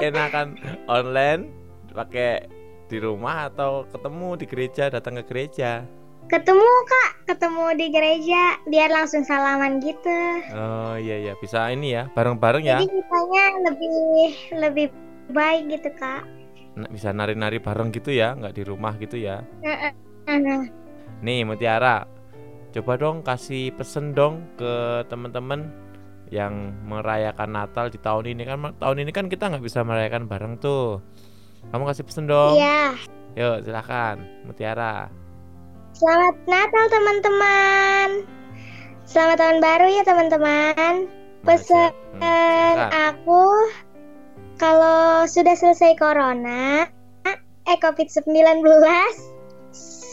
Enakan 0.00 0.56
online 0.88 1.52
pakai 1.92 2.48
di 2.88 2.96
rumah 2.96 3.52
atau 3.52 3.84
ketemu 3.92 4.28
di 4.40 4.46
gereja, 4.48 4.88
datang 4.88 5.20
ke 5.20 5.24
gereja. 5.28 5.84
ketemu 6.32 6.64
kak, 6.64 7.10
ketemu 7.28 7.76
di 7.76 7.86
gereja 7.92 8.56
biar 8.64 8.88
langsung 8.88 9.20
salaman 9.20 9.84
gitu. 9.84 10.16
Oh 10.56 10.96
iya 10.96 11.20
iya, 11.20 11.32
bisa 11.36 11.68
ini 11.68 11.92
ya, 11.92 12.08
bareng-bareng 12.16 12.64
ya. 12.64 12.80
Jadi 12.80 12.88
kitanya 12.88 13.44
lebih 13.68 13.92
lebih 14.56 14.86
baik 15.36 15.62
gitu 15.76 15.92
kak. 16.00 16.24
Bisa 16.88 17.12
nari-nari 17.12 17.60
bareng 17.60 17.92
gitu 17.92 18.12
ya, 18.12 18.32
nggak 18.32 18.54
di 18.56 18.62
rumah 18.64 18.96
gitu 18.96 19.20
ya. 19.20 19.44
Nih 21.22 21.44
Mutiara, 21.44 22.08
Coba 22.72 22.96
dong 22.96 23.20
kasih 23.20 23.68
pesen 23.76 24.16
dong 24.16 24.48
ke 24.56 25.04
teman-teman 25.12 25.68
yang 26.32 26.72
merayakan 26.88 27.52
Natal 27.52 27.92
di 27.92 28.00
tahun 28.00 28.32
ini 28.32 28.48
kan 28.48 28.72
tahun 28.80 29.04
ini 29.04 29.12
kan 29.12 29.28
kita 29.28 29.52
nggak 29.52 29.60
bisa 29.60 29.84
merayakan 29.84 30.24
bareng 30.24 30.56
tuh. 30.56 31.04
Kamu 31.68 31.84
kasih 31.84 32.08
pesen 32.08 32.24
dong. 32.24 32.56
Iya. 32.56 32.96
Yuk 33.36 33.68
silakan 33.68 34.24
Mutiara. 34.48 35.12
Selamat 35.92 36.36
Natal 36.48 36.84
teman-teman. 36.88 38.08
Selamat 39.04 39.36
tahun 39.36 39.58
baru 39.60 39.86
ya 39.92 40.02
teman-teman. 40.08 40.94
Pesan 41.44 41.92
Hmm, 42.16 42.72
silakan. 42.72 42.88
aku 43.12 43.44
kalau 44.62 45.26
sudah 45.26 45.58
selesai 45.58 45.98
corona, 45.98 46.86
eh 47.66 47.78
COVID-19, 47.82 48.62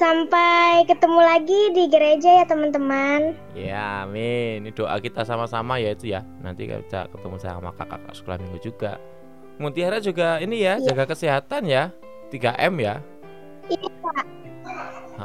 sampai 0.01 0.89
ketemu 0.89 1.21
lagi 1.21 1.61
di 1.77 1.85
gereja 1.85 2.41
ya 2.41 2.45
teman-teman. 2.49 3.37
Ya, 3.53 4.09
amin. 4.09 4.65
Ini 4.65 4.73
doa 4.73 4.97
kita 4.97 5.21
sama-sama 5.21 5.77
ya 5.77 5.93
itu 5.93 6.09
ya. 6.09 6.25
Nanti 6.41 6.65
kita 6.65 7.13
ketemu 7.13 7.37
sama 7.37 7.69
kakak-kakak 7.77 8.13
sekolah 8.17 8.37
minggu 8.41 8.59
juga. 8.65 8.97
Mutiara 9.61 10.01
juga 10.01 10.41
ini 10.41 10.65
ya, 10.65 10.81
Iya. 10.81 10.97
jaga 10.97 11.13
kesehatan 11.13 11.69
ya. 11.69 11.93
3M 12.33 12.73
ya. 12.81 13.05
Iya, 13.69 13.89
Kak. 14.01 14.25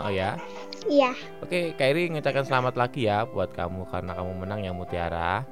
Oh 0.05 0.11
ya. 0.12 0.37
Iya. 0.85 1.16
Oke, 1.41 1.72
Kairi 1.81 2.12
ngucapkan 2.12 2.45
selamat 2.45 2.77
lagi 2.77 3.09
ya 3.09 3.25
buat 3.25 3.57
kamu 3.57 3.89
karena 3.89 4.12
kamu 4.12 4.33
menang 4.37 4.61
ya 4.68 4.72
Mutiara. 4.77 5.47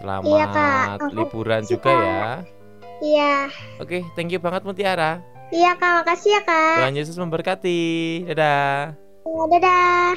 Selamat 0.00 0.32
Iya, 0.32 0.44
Kak. 0.48 0.84
Aku 0.96 1.06
liburan 1.12 1.60
juga 1.68 1.92
ya. 1.92 2.61
Iya. 3.02 3.50
Oke, 3.82 4.06
thank 4.14 4.30
you 4.30 4.38
banget 4.38 4.62
Mutiara. 4.62 5.18
Iya 5.50 5.74
kak, 5.76 6.06
makasih 6.06 6.38
ya 6.38 6.40
kak. 6.46 6.78
Tuhan 6.86 6.96
Yesus 6.96 7.18
memberkati. 7.18 7.82
Dadah. 8.30 8.94
Ya, 9.26 9.42
Dadah. 9.50 10.16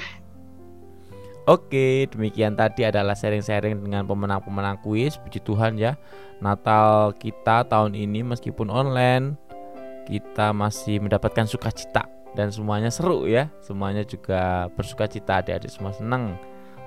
Oke, 1.45 2.09
demikian 2.09 2.57
tadi 2.57 2.85
adalah 2.85 3.13
sharing-sharing 3.17 3.83
dengan 3.83 4.05
pemenang-pemenang 4.05 4.79
kuis. 4.85 5.17
Puji 5.17 5.41
Tuhan 5.41 5.81
ya. 5.81 5.97
Natal 6.39 7.13
kita 7.17 7.65
tahun 7.67 7.97
ini 7.97 8.21
meskipun 8.25 8.69
online, 8.69 9.35
kita 10.05 10.53
masih 10.53 11.01
mendapatkan 11.01 11.45
sukacita 11.49 12.05
dan 12.37 12.53
semuanya 12.53 12.93
seru 12.93 13.25
ya. 13.25 13.49
Semuanya 13.65 14.05
juga 14.05 14.69
bersukacita, 14.73 15.41
adik-adik 15.41 15.73
semua 15.73 15.93
senang. 15.93 16.37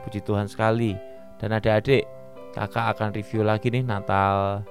Puji 0.07 0.23
Tuhan 0.23 0.47
sekali. 0.47 0.95
Dan 1.39 1.55
adik-adik, 1.55 2.07
kakak 2.55 2.97
akan 2.99 3.15
review 3.15 3.47
lagi 3.47 3.71
nih 3.71 3.87
Natal 3.87 4.67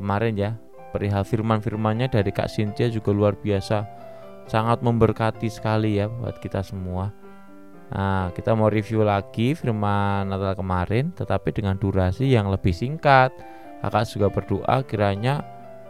kemarin 0.00 0.34
ya. 0.34 0.56
Perihal 0.90 1.22
firman-firmannya 1.22 2.10
dari 2.10 2.34
Kak 2.34 2.50
Cynthia 2.50 2.90
juga 2.90 3.14
luar 3.14 3.38
biasa. 3.38 3.86
Sangat 4.50 4.82
memberkati 4.82 5.46
sekali 5.46 6.02
ya 6.02 6.10
buat 6.10 6.42
kita 6.42 6.66
semua. 6.66 7.14
Nah, 7.90 8.30
kita 8.34 8.54
mau 8.54 8.70
review 8.70 9.02
lagi 9.02 9.54
firman 9.54 10.30
Natal 10.30 10.58
kemarin, 10.58 11.14
tetapi 11.14 11.54
dengan 11.54 11.78
durasi 11.78 12.30
yang 12.30 12.50
lebih 12.50 12.74
singkat. 12.74 13.30
Kakak 13.82 14.06
juga 14.10 14.28
berdoa 14.30 14.76
kiranya 14.86 15.42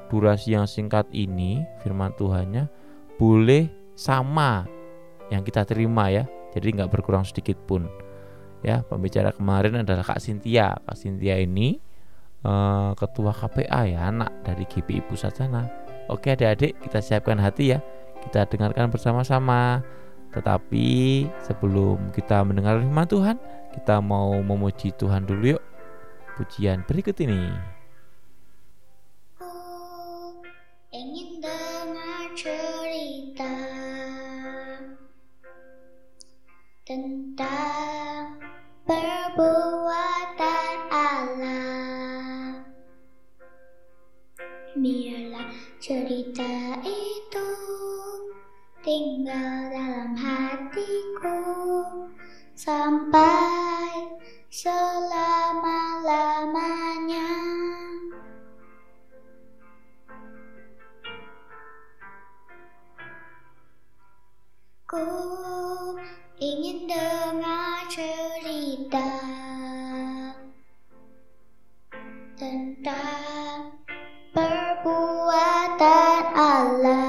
durasi 0.09 0.57
yang 0.57 0.65
singkat 0.65 1.09
ini, 1.13 1.65
firman 1.81 2.13
Tuhannya 2.17 2.69
boleh 3.21 3.69
sama 3.97 4.65
yang 5.29 5.45
kita 5.45 5.69
terima 5.69 6.09
ya. 6.09 6.25
Jadi 6.57 6.77
nggak 6.77 6.91
berkurang 6.91 7.23
sedikit 7.25 7.57
pun. 7.69 7.87
Ya, 8.61 8.85
pembicara 8.85 9.33
kemarin 9.33 9.85
adalah 9.85 10.05
Kak 10.05 10.21
Cynthia. 10.21 10.77
Kak 10.85 10.97
Cynthia 10.97 11.41
ini 11.41 11.81
eh, 12.45 12.91
ketua 12.97 13.33
KPA 13.33 13.81
ya, 13.89 14.09
anak 14.09 14.31
dari 14.45 14.65
GPI 14.65 15.05
Pusat 15.09 15.33
sana. 15.35 15.63
Oke, 16.11 16.35
adik-adik, 16.35 16.75
kita 16.83 16.99
siapkan 16.99 17.39
hati 17.39 17.77
ya. 17.77 17.79
Kita 18.21 18.45
dengarkan 18.51 18.91
bersama-sama. 18.91 19.81
Tetapi 20.31 21.27
sebelum 21.43 22.15
kita 22.15 22.47
mendengar 22.47 22.79
firman 22.79 23.07
Tuhan, 23.07 23.37
kita 23.75 23.99
mau 23.99 24.35
memuji 24.43 24.95
Tuhan 24.95 25.27
dulu 25.27 25.59
yuk. 25.59 25.63
Pujian 26.39 26.87
berikut 26.87 27.19
ini. 27.23 27.51
Tentang 36.91 38.35
perbuatan 38.83 40.10
cerita 45.91 46.79
itu 46.87 47.51
tinggal 48.79 49.75
dalam 49.75 50.15
hatiku 50.15 51.43
sampai 52.55 54.07
selama-lamanya. 54.55 57.35
Ku 64.87 65.11
ingin 66.39 66.87
dengar 66.87 67.83
cerita 67.91 69.11
tentang 72.39 73.75
perbuatan 74.31 75.20
Allah. 75.81 77.01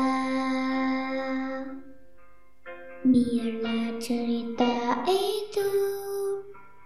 Biarlah 3.03 3.99
cerita 3.99 5.03
itu 5.03 5.67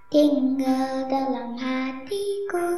tinggal 0.10 1.06
dalam 1.06 1.54
hatiku 1.54 2.74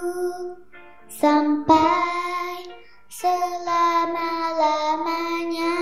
sampai 1.08 2.68
selama-lamanya. 3.08 5.80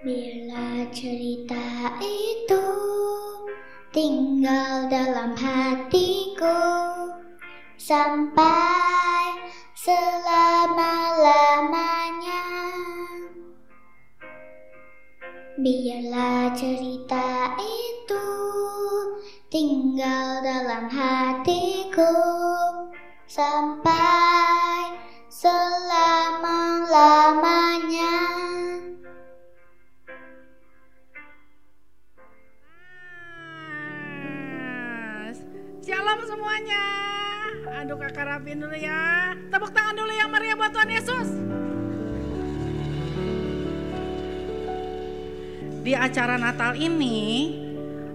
Biarlah 0.00 0.88
cerita 0.94 1.66
itu 2.00 2.64
tinggal 3.92 4.88
dalam 4.88 5.36
hatiku 5.36 6.56
sampai 7.76 9.07
selama-lamanya. 9.88 12.44
Biarlah 15.56 16.52
cerita 16.52 17.56
itu 17.56 18.28
tinggal 19.48 20.44
dalam 20.44 20.92
hatiku 20.92 22.12
sampai 23.24 24.92
selama-lamanya. 25.32 28.20
Shalom 35.80 36.20
semuanya. 36.28 37.17
Aduh 37.78 37.94
kakak 37.94 38.26
rapin 38.26 38.58
dulu 38.58 38.74
ya. 38.74 39.38
Tepuk 39.54 39.70
tangan 39.70 39.94
dulu 39.94 40.10
yang 40.10 40.26
meriah 40.34 40.58
buat 40.58 40.74
Tuhan 40.74 40.90
Yesus. 40.90 41.28
Di 45.86 45.94
acara 45.94 46.34
Natal 46.34 46.74
ini, 46.74 47.54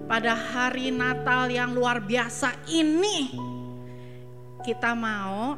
pada 0.04 0.36
hari 0.36 0.92
Natal 0.92 1.48
yang 1.48 1.72
luar 1.72 1.96
biasa 2.04 2.52
ini, 2.68 3.32
kita 4.60 4.92
mau 4.92 5.56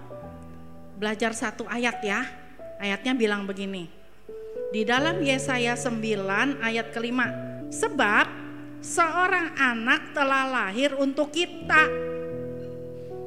belajar 0.94 1.34
satu 1.34 1.66
ayat 1.66 1.98
ya. 2.06 2.22
Ayatnya 2.78 3.10
bilang 3.18 3.42
begini. 3.42 3.90
Di 4.70 4.86
dalam 4.86 5.18
Yesaya 5.18 5.74
9 5.74 6.62
ayat 6.62 6.94
kelima. 6.94 7.26
Sebab 7.74 8.26
seorang 8.78 9.58
anak 9.58 10.14
telah 10.14 10.46
lahir 10.46 10.94
untuk 10.94 11.34
kita. 11.34 12.14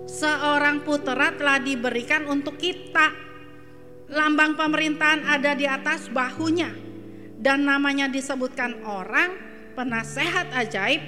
Seorang 0.10 0.82
putera 0.82 1.30
telah 1.38 1.62
diberikan 1.62 2.26
untuk 2.26 2.58
kita. 2.58 3.14
Lambang 4.10 4.58
pemerintahan 4.58 5.22
ada 5.22 5.54
di 5.54 5.70
atas 5.70 6.10
bahunya. 6.10 6.74
Dan 7.38 7.70
namanya 7.70 8.10
disebutkan 8.10 8.82
orang, 8.90 9.38
penasehat 9.78 10.50
ajaib, 10.58 11.00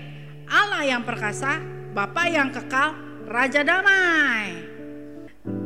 Allah 0.45 0.85
yang 0.85 1.01
perkasa, 1.01 1.59
Bapa 1.91 2.29
yang 2.29 2.53
kekal, 2.53 2.93
Raja 3.25 3.65
damai. 3.65 4.69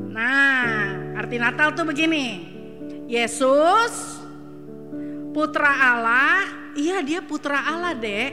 Nah, 0.09 1.13
arti 1.19 1.35
Natal 1.35 1.75
tuh 1.75 1.85
begini. 1.85 2.55
Yesus 3.05 4.23
putra 5.35 5.69
Allah, 5.93 6.71
iya 6.73 7.03
dia 7.03 7.19
putra 7.19 7.61
Allah, 7.67 7.93
Dek. 7.93 8.31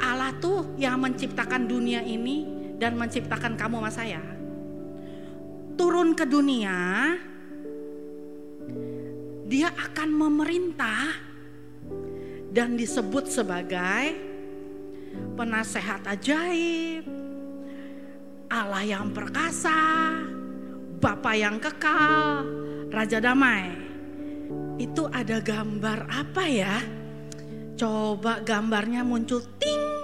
Allah 0.00 0.34
tuh 0.40 0.74
yang 0.80 0.98
menciptakan 0.98 1.68
dunia 1.70 2.02
ini 2.02 2.51
dan 2.82 2.98
menciptakan 2.98 3.54
kamu 3.54 3.78
sama 3.78 3.90
saya. 3.94 4.22
Turun 5.78 6.18
ke 6.18 6.26
dunia, 6.26 7.14
dia 9.46 9.70
akan 9.70 10.10
memerintah 10.10 11.14
dan 12.50 12.74
disebut 12.74 13.30
sebagai 13.30 14.18
penasehat 15.38 16.10
ajaib, 16.10 17.06
Allah 18.50 18.82
yang 18.82 19.14
perkasa, 19.14 20.18
Bapa 20.98 21.38
yang 21.38 21.62
kekal, 21.62 22.42
Raja 22.90 23.22
damai. 23.22 23.78
Itu 24.82 25.06
ada 25.06 25.38
gambar 25.38 26.10
apa 26.10 26.44
ya? 26.50 26.82
Coba 27.78 28.42
gambarnya 28.42 29.06
muncul 29.06 29.38
ting. 29.62 30.01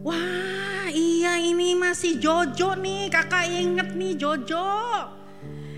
Wah, 0.00 0.88
iya 0.88 1.36
ini 1.36 1.76
masih 1.76 2.16
Jojo 2.16 2.72
nih. 2.72 3.12
Kakak 3.12 3.44
inget 3.52 3.92
nih 3.92 4.16
Jojo. 4.16 4.72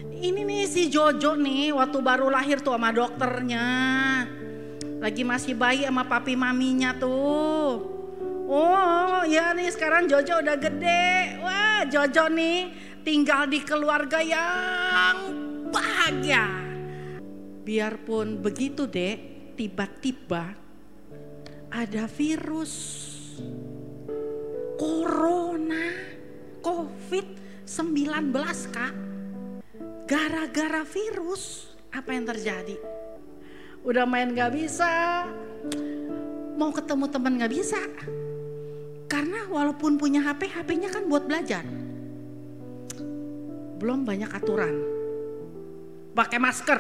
Ini 0.06 0.46
nih 0.46 0.62
si 0.70 0.86
Jojo 0.86 1.34
nih 1.34 1.74
waktu 1.74 1.98
baru 1.98 2.30
lahir 2.30 2.62
tuh 2.62 2.78
sama 2.78 2.94
dokternya. 2.94 3.66
Lagi 5.02 5.26
masih 5.26 5.58
bayi 5.58 5.82
sama 5.82 6.06
papi 6.06 6.38
maminya 6.38 6.94
tuh. 6.94 7.82
Oh 8.46 9.26
ya 9.26 9.50
nih 9.58 9.74
sekarang 9.74 10.06
Jojo 10.06 10.38
udah 10.38 10.54
gede. 10.54 11.42
Wah 11.42 11.82
Jojo 11.90 12.30
nih 12.30 12.70
tinggal 13.02 13.50
di 13.50 13.58
keluarga 13.66 14.22
yang 14.22 15.34
bahagia. 15.74 16.46
Biarpun 17.66 18.38
begitu 18.38 18.86
dek, 18.86 19.18
tiba-tiba 19.58 20.54
ada 21.74 22.04
virus 22.06 22.72
corona 24.82 25.94
covid-19 26.58 28.34
kak. 28.74 28.94
Gara-gara 30.10 30.82
virus 30.82 31.70
apa 31.94 32.10
yang 32.10 32.26
terjadi? 32.26 32.74
Udah 33.86 34.02
main 34.02 34.34
gak 34.34 34.50
bisa, 34.50 35.22
mau 36.58 36.74
ketemu 36.74 37.06
teman 37.14 37.38
gak 37.38 37.52
bisa. 37.54 37.78
Karena 39.06 39.46
walaupun 39.46 40.02
punya 40.02 40.26
HP, 40.26 40.50
HP-nya 40.50 40.90
kan 40.90 41.06
buat 41.06 41.30
belajar. 41.30 41.62
Belum 43.78 44.02
banyak 44.02 44.34
aturan. 44.34 44.74
Pakai 46.10 46.42
masker. 46.42 46.78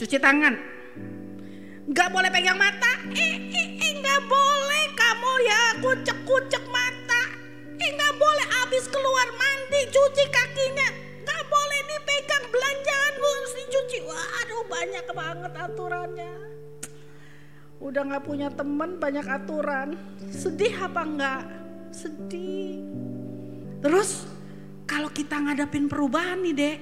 Cuci 0.00 0.16
tangan. 0.16 0.54
Gak 1.92 2.08
boleh 2.08 2.32
pegang 2.32 2.56
mata. 2.56 3.04
Eh, 3.12 3.36
eh, 3.52 3.68
eh, 3.76 3.92
gak 4.00 4.24
boleh 4.24 4.84
kamu 4.96 5.32
ya 5.44 5.60
kucek-kucek 5.84 6.64
mata. 6.72 7.22
Eh, 7.76 7.90
gak 7.92 8.14
boleh 8.16 8.46
habis 8.48 8.88
keluar 8.88 9.28
mandi 9.36 9.92
cuci 9.92 10.24
kakinya. 10.32 10.88
Gak 11.20 11.42
boleh 11.52 11.80
dipegang 11.84 12.48
belanjaan 12.48 13.14
harus 13.20 13.52
dicuci. 13.60 13.98
Waduh 14.08 14.64
banyak 14.72 15.06
banget 15.12 15.52
aturannya. 15.52 16.34
Udah 17.76 18.02
gak 18.08 18.24
punya 18.24 18.48
teman 18.48 18.96
banyak 18.96 19.26
aturan. 19.28 19.92
Sedih 20.32 20.72
apa 20.80 21.04
enggak? 21.04 21.44
Sedih. 21.92 22.88
Terus 23.84 24.24
kalau 24.88 25.12
kita 25.12 25.36
ngadapin 25.36 25.92
perubahan 25.92 26.40
nih 26.40 26.56
dek. 26.56 26.78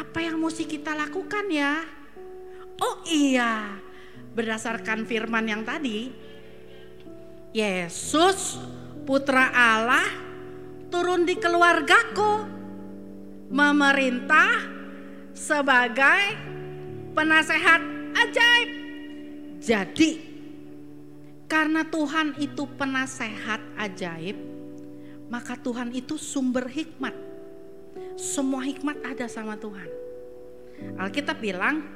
Apa 0.00 0.24
yang 0.24 0.40
mesti 0.40 0.64
kita 0.64 0.96
lakukan 0.96 1.44
ya? 1.52 1.84
Oh 2.80 3.04
iya, 3.06 3.78
berdasarkan 4.34 5.06
firman 5.06 5.46
yang 5.46 5.62
tadi, 5.62 6.10
Yesus 7.54 8.58
putra 9.06 9.54
Allah 9.54 10.06
turun 10.90 11.22
di 11.22 11.38
keluargaku 11.38 12.46
memerintah 13.54 14.50
sebagai 15.30 16.22
penasehat 17.14 17.82
ajaib. 18.14 18.70
Jadi 19.62 20.10
karena 21.46 21.86
Tuhan 21.86 22.34
itu 22.42 22.66
penasehat 22.74 23.62
ajaib, 23.78 24.34
maka 25.30 25.54
Tuhan 25.54 25.94
itu 25.94 26.18
sumber 26.18 26.66
hikmat. 26.66 27.14
Semua 28.18 28.66
hikmat 28.66 28.98
ada 29.06 29.30
sama 29.30 29.54
Tuhan. 29.54 29.86
Alkitab 30.98 31.38
bilang 31.38 31.86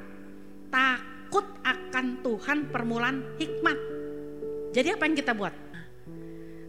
takut 1.29 1.45
akan 1.61 2.25
Tuhan 2.25 2.73
permulaan 2.73 3.21
hikmat. 3.37 3.77
Jadi 4.73 4.97
apa 4.97 5.05
yang 5.05 5.13
kita 5.13 5.37
buat? 5.37 5.53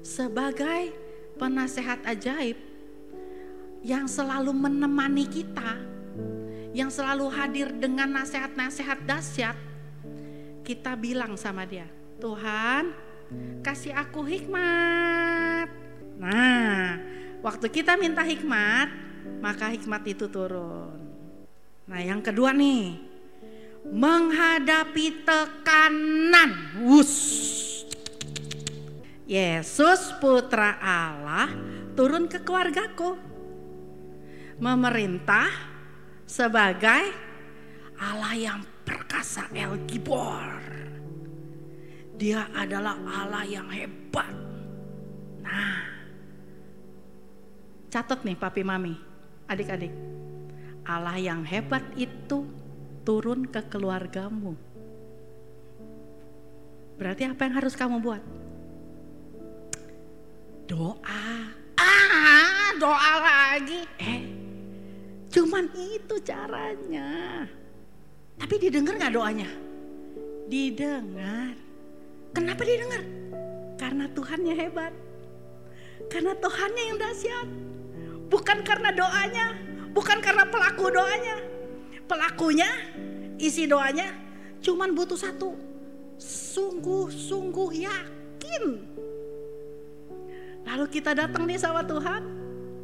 Sebagai 0.05 0.93
penasehat 1.41 2.05
ajaib 2.05 2.61
yang 3.81 4.05
selalu 4.05 4.53
menemani 4.53 5.25
kita, 5.33 5.81
yang 6.77 6.93
selalu 6.93 7.33
hadir 7.33 7.73
dengan 7.73 8.13
nasihat-nasihat 8.21 9.01
dahsyat, 9.09 9.57
kita 10.61 10.93
bilang 10.93 11.41
sama 11.41 11.65
dia, 11.65 11.89
Tuhan 12.21 12.93
kasih 13.65 13.97
aku 13.97 14.29
hikmat. 14.29 15.73
Nah, 16.21 17.01
waktu 17.41 17.65
kita 17.73 17.97
minta 17.97 18.21
hikmat, 18.21 18.93
maka 19.41 19.73
hikmat 19.73 20.05
itu 20.05 20.29
turun. 20.29 21.01
Nah, 21.89 22.01
yang 22.05 22.21
kedua 22.21 22.53
nih, 22.53 23.10
menghadapi 23.87 25.25
tekanan. 25.25 26.81
Wus. 26.85 27.15
Yesus 29.31 30.11
putra 30.19 30.77
Allah 30.83 31.49
turun 31.95 32.27
ke 32.27 32.43
keluargaku. 32.43 33.15
Memerintah 34.61 35.49
sebagai 36.27 37.15
Allah 37.97 38.35
yang 38.37 38.61
perkasa 38.85 39.49
El 39.55 39.87
Gibor. 39.87 40.61
Dia 42.21 42.53
adalah 42.53 43.01
Allah 43.01 43.49
yang 43.49 43.71
hebat. 43.73 44.29
Nah, 45.41 45.81
catat 47.89 48.21
nih 48.29 48.37
papi 48.37 48.61
mami, 48.61 48.93
adik-adik. 49.49 49.95
Allah 50.85 51.17
yang 51.17 51.41
hebat 51.49 51.81
itu 51.97 52.45
turun 53.11 53.43
ke 53.43 53.59
keluargamu. 53.67 54.55
Berarti 56.95 57.27
apa 57.27 57.43
yang 57.43 57.59
harus 57.59 57.75
kamu 57.75 57.99
buat? 57.99 58.23
Doa. 60.71 61.27
Ah, 61.75 62.71
doa 62.79 63.13
lagi. 63.19 63.83
Eh, 63.99 64.31
cuman 65.27 65.67
itu 65.75 66.23
caranya. 66.23 67.43
Tapi 68.39 68.55
didengar 68.63 68.95
nggak 68.95 69.15
doanya? 69.19 69.51
Didengar. 70.47 71.59
Kenapa 72.31 72.63
didengar? 72.63 73.03
Karena 73.75 74.07
Tuhannya 74.15 74.55
hebat. 74.55 74.95
Karena 76.07 76.31
Tuhannya 76.39 76.85
yang 76.95 76.99
dahsyat. 77.03 77.49
Bukan 78.31 78.63
karena 78.63 78.95
doanya, 78.95 79.59
bukan 79.91 80.23
karena 80.23 80.47
pelaku 80.47 80.95
doanya. 80.95 81.51
Pelakunya, 82.11 82.67
isi 83.39 83.71
doanya 83.71 84.11
cuman 84.59 84.99
butuh 84.99 85.15
satu. 85.15 85.55
Sungguh-sungguh 86.19 87.87
yakin. 87.87 88.63
Lalu 90.67 90.85
kita 90.91 91.15
datang 91.15 91.47
nih 91.47 91.63
sama 91.63 91.87
Tuhan. 91.87 92.27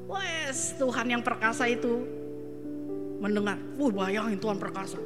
Wes, 0.07 0.79
Tuhan 0.79 1.11
yang 1.11 1.27
perkasa 1.27 1.67
itu 1.67 2.07
mendengar. 3.19 3.59
Wah, 3.75 3.91
bayangin 3.91 4.39
Tuhan 4.39 4.63
perkasa. 4.63 5.03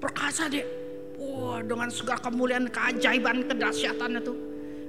Perkasa 0.00 0.48
deh. 0.48 0.64
Wah, 1.20 1.60
dengan 1.60 1.92
segala 1.92 2.16
kemuliaan, 2.16 2.72
keajaiban, 2.72 3.44
kedahsyatannya 3.44 4.20
tuh. 4.24 4.38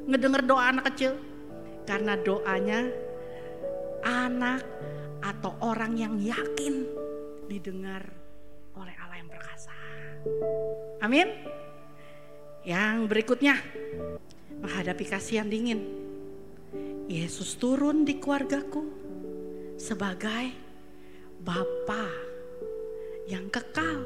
Ngedenger 0.08 0.48
doa 0.48 0.72
anak 0.72 0.96
kecil. 0.96 1.20
Karena 1.84 2.16
doanya 2.16 2.88
anak 4.08 4.64
atau 5.20 5.52
orang 5.60 6.00
yang 6.00 6.16
yakin 6.24 7.03
didengar 7.54 8.02
oleh 8.74 8.96
Allah 8.98 9.22
yang 9.22 9.30
perkasa. 9.30 9.76
Amin. 11.06 11.30
Yang 12.66 12.96
berikutnya 13.06 13.56
menghadapi 14.58 15.06
kasihan 15.06 15.46
dingin. 15.46 16.02
Yesus 17.06 17.60
turun 17.62 18.02
di 18.02 18.18
keluargaku 18.18 18.82
sebagai 19.78 20.50
Bapa 21.44 22.10
yang 23.30 23.52
kekal. 23.54 24.02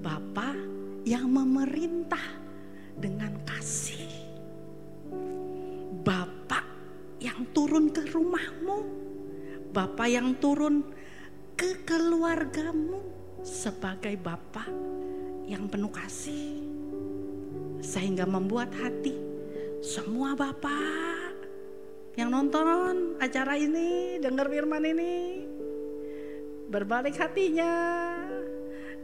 Bapa 0.00 0.56
yang 1.04 1.28
memerintah 1.28 2.22
dengan 2.96 3.36
kasih. 3.44 4.08
Bapak 6.00 6.64
yang 7.20 7.44
turun 7.52 7.92
ke 7.92 8.06
rumahmu. 8.08 9.04
Bapak 9.74 10.06
yang 10.06 10.38
turun 10.38 10.86
ke 11.54 11.86
keluargamu 11.86 12.98
sebagai 13.46 14.18
Bapak 14.18 14.70
yang 15.46 15.70
penuh 15.70 15.90
kasih. 15.90 16.62
Sehingga 17.84 18.26
membuat 18.26 18.74
hati 18.74 19.14
semua 19.84 20.34
Bapak 20.34 21.36
yang 22.18 22.30
nonton 22.30 23.18
acara 23.18 23.58
ini, 23.58 24.18
dengar 24.22 24.50
firman 24.50 24.82
ini, 24.82 25.44
berbalik 26.70 27.18
hatinya 27.18 27.74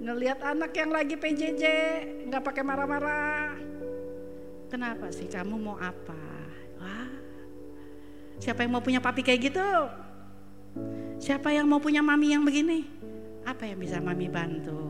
ngelihat 0.01 0.41
anak 0.41 0.73
yang 0.73 0.91
lagi 0.91 1.15
PJJ 1.21 1.65
nggak 2.33 2.43
pakai 2.43 2.63
marah-marah. 2.65 3.53
Kenapa 4.73 5.13
sih 5.13 5.29
kamu 5.29 5.55
mau 5.61 5.77
apa? 5.77 6.25
Wah, 6.81 7.11
siapa 8.41 8.65
yang 8.65 8.73
mau 8.73 8.83
punya 8.83 9.03
papi 9.03 9.21
kayak 9.21 9.53
gitu? 9.53 9.71
Siapa 11.21 11.53
yang 11.53 11.69
mau 11.69 11.77
punya 11.77 12.01
mami 12.01 12.33
yang 12.33 12.49
begini? 12.49 12.81
Apa 13.45 13.69
yang 13.69 13.77
bisa 13.77 14.01
mami 14.01 14.33
bantu? 14.33 14.89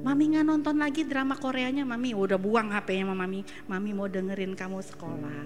Mami 0.00 0.32
nggak 0.32 0.48
nonton 0.48 0.80
lagi 0.80 1.04
drama 1.04 1.36
Koreanya, 1.36 1.84
mami 1.84 2.16
udah 2.16 2.40
buang 2.40 2.72
HP-nya 2.72 3.04
sama 3.04 3.28
mami. 3.28 3.44
Mami 3.68 3.90
mau 3.92 4.08
dengerin 4.08 4.56
kamu 4.56 4.80
sekolah. 4.80 5.44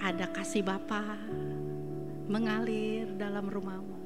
Ada 0.00 0.32
kasih 0.32 0.64
Bapa 0.64 1.20
mengalir 2.24 3.12
dalam 3.20 3.44
rumahmu. 3.52 4.00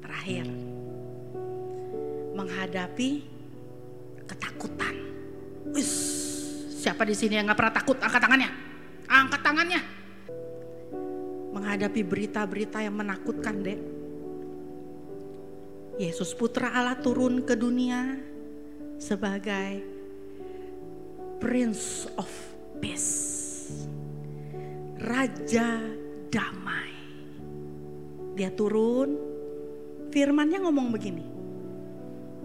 Terakhir, 0.00 0.48
menghadapi 2.32 3.20
ketakutan. 4.24 4.96
Wis, 5.76 5.92
siapa 6.80 7.04
di 7.04 7.12
sini 7.12 7.36
yang 7.36 7.52
nggak 7.52 7.58
pernah 7.60 7.74
takut? 7.76 8.00
Angkat 8.00 8.20
tangannya. 8.24 8.50
Angkat 9.12 9.40
tangannya. 9.44 10.03
Menghadapi 11.54 12.02
berita-berita 12.02 12.82
yang 12.82 12.98
menakutkan, 12.98 13.62
Dek. 13.62 13.80
Yesus 15.94 16.34
Putra 16.34 16.74
Allah 16.74 16.98
turun 16.98 17.46
ke 17.46 17.54
dunia 17.54 18.18
sebagai 18.98 19.86
Prince 21.38 22.10
of 22.18 22.26
Peace. 22.82 23.70
Raja 24.98 25.78
damai. 26.34 26.90
Dia 28.34 28.50
turun, 28.50 29.14
firmannya 30.10 30.58
ngomong 30.66 30.90
begini. 30.90 31.26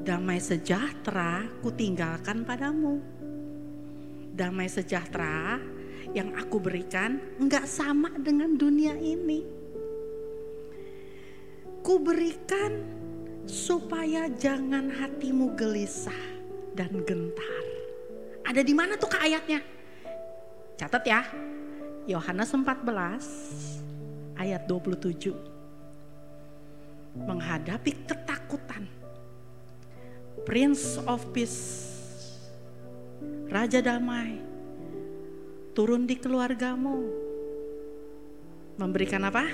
Damai 0.06 0.38
sejahtera 0.38 1.50
kutinggalkan 1.66 2.46
padamu. 2.46 3.02
Damai 4.38 4.70
sejahtera 4.70 5.58
yang 6.14 6.34
aku 6.34 6.58
berikan 6.58 7.22
enggak 7.38 7.70
sama 7.70 8.10
dengan 8.18 8.58
dunia 8.58 8.98
ini. 8.98 9.46
Ku 11.86 12.02
berikan 12.02 12.84
supaya 13.46 14.30
jangan 14.30 14.90
hatimu 14.90 15.54
gelisah 15.58 16.24
dan 16.74 17.02
gentar. 17.06 17.66
Ada 18.46 18.62
di 18.66 18.74
mana 18.74 18.98
tuh 18.98 19.10
kak 19.10 19.22
ayatnya? 19.26 19.62
Catat 20.78 21.04
ya. 21.06 21.22
Yohanes 22.10 22.50
14 22.50 24.38
ayat 24.42 24.66
27. 24.66 25.34
Menghadapi 27.26 27.92
ketakutan. 28.10 28.90
Prince 30.48 30.98
of 31.06 31.22
Peace. 31.30 31.94
Raja 33.52 33.84
damai. 33.84 34.49
Turun 35.80 36.04
di 36.04 36.20
keluargamu. 36.20 37.08
Memberikan 38.76 39.24
apa? 39.24 39.48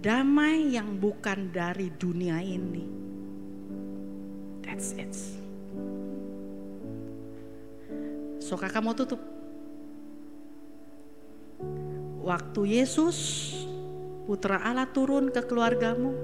damai 0.00 0.72
yang 0.72 0.96
bukan 0.96 1.52
dari 1.52 1.92
dunia 1.92 2.40
ini. 2.40 2.88
That's 4.64 4.96
it. 4.96 5.12
So 8.40 8.56
kakak 8.56 8.80
mau 8.80 8.96
tutup. 8.96 9.20
Waktu 12.24 12.80
Yesus 12.80 13.52
putra 14.24 14.64
Allah 14.64 14.88
turun 14.88 15.28
ke 15.28 15.44
keluargamu. 15.44 16.16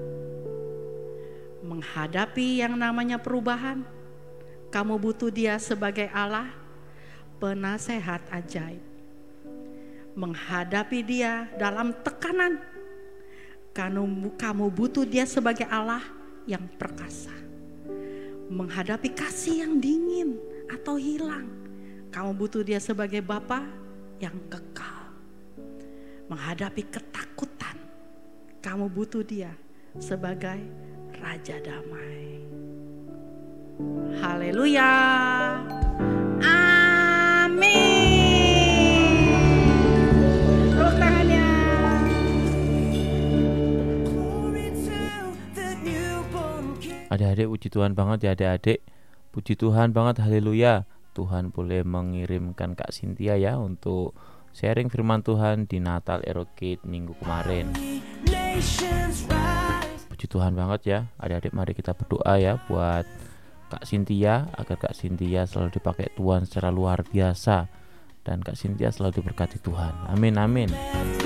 Menghadapi 1.61 2.64
yang 2.64 2.80
namanya 2.80 3.20
perubahan. 3.20 3.84
Kamu 4.72 4.96
butuh 4.96 5.28
dia 5.28 5.61
sebagai 5.61 6.09
Allah. 6.16 6.65
Penasehat 7.37 8.24
ajaib. 8.32 8.80
Menghadapi 10.16 11.05
dia 11.05 11.45
dalam 11.61 11.93
tekanan 12.01 12.57
kamu, 13.76 14.32
kamu 14.41 14.72
butuh 14.72 15.05
dia 15.05 15.28
sebagai 15.28 15.68
Allah 15.68 16.01
yang 16.49 16.64
perkasa. 16.80 17.34
Menghadapi 18.49 19.12
kasih 19.12 19.68
yang 19.68 19.76
dingin 19.76 20.41
atau 20.72 20.97
hilang. 20.97 21.45
Kamu 22.09 22.32
butuh 22.32 22.64
dia 22.64 22.80
sebagai 22.80 23.20
Bapa 23.20 23.68
yang 24.16 24.32
kekal. 24.49 25.12
Menghadapi 26.32 26.89
ketakutan. 26.89 27.76
Kamu 28.64 28.89
butuh 28.89 29.20
dia 29.20 29.53
sebagai 30.01 30.64
Raja 31.20 31.61
Damai. 31.61 32.41
Haleluya. 34.24 34.93
Adik-adik 47.07 47.46
puji 47.46 47.68
Tuhan 47.70 47.94
banget 47.94 48.18
ya 48.26 48.30
adik-adik. 48.34 48.82
Puji 49.30 49.54
Tuhan 49.54 49.94
banget 49.94 50.18
haleluya. 50.26 50.90
Tuhan 51.14 51.54
boleh 51.54 51.80
mengirimkan 51.86 52.76
Kak 52.76 52.92
Cynthia 52.92 53.40
ya 53.40 53.57
Untuk 53.57 54.12
sharing 54.52 54.92
firman 54.92 55.24
Tuhan 55.24 55.64
di 55.64 55.80
Natal 55.80 56.20
Erokit 56.26 56.82
minggu 56.82 57.14
kemarin. 57.22 57.70
Puji 60.11 60.26
Tuhan 60.26 60.59
banget 60.59 60.80
ya. 60.82 60.98
Adik-adik 61.22 61.54
mari 61.54 61.72
kita 61.78 61.94
berdoa 61.94 62.42
ya 62.42 62.59
Buat 62.66 63.07
Kak 63.70 63.86
Cynthia 63.86 64.50
Agar 64.59 64.76
Kak 64.76 64.98
Cynthia 64.98 65.46
selalu 65.46 65.78
dipakai 65.78 66.11
Tuhan 66.18 66.42
secara 66.42 66.74
luar 66.74 67.07
biasa. 67.07 67.70
Dan 68.26 68.42
Kak 68.42 68.59
Cynthia 68.59 68.90
selalu 68.90 69.22
diberkati 69.22 69.62
Tuhan. 69.62 70.11
Amin 70.11 70.34
amin 70.42 71.25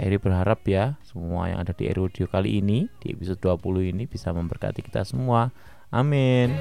Eri 0.00 0.16
berharap 0.16 0.64
ya 0.64 0.96
semua 1.04 1.52
yang 1.52 1.60
ada 1.60 1.76
di 1.76 1.84
Erudio 1.84 2.24
kali 2.24 2.64
ini 2.64 2.88
di 3.04 3.12
episode 3.12 3.36
20 3.36 3.92
ini 3.92 4.08
bisa 4.08 4.32
memberkati 4.32 4.80
kita 4.80 5.04
semua. 5.04 5.52
Amin. 5.92 6.56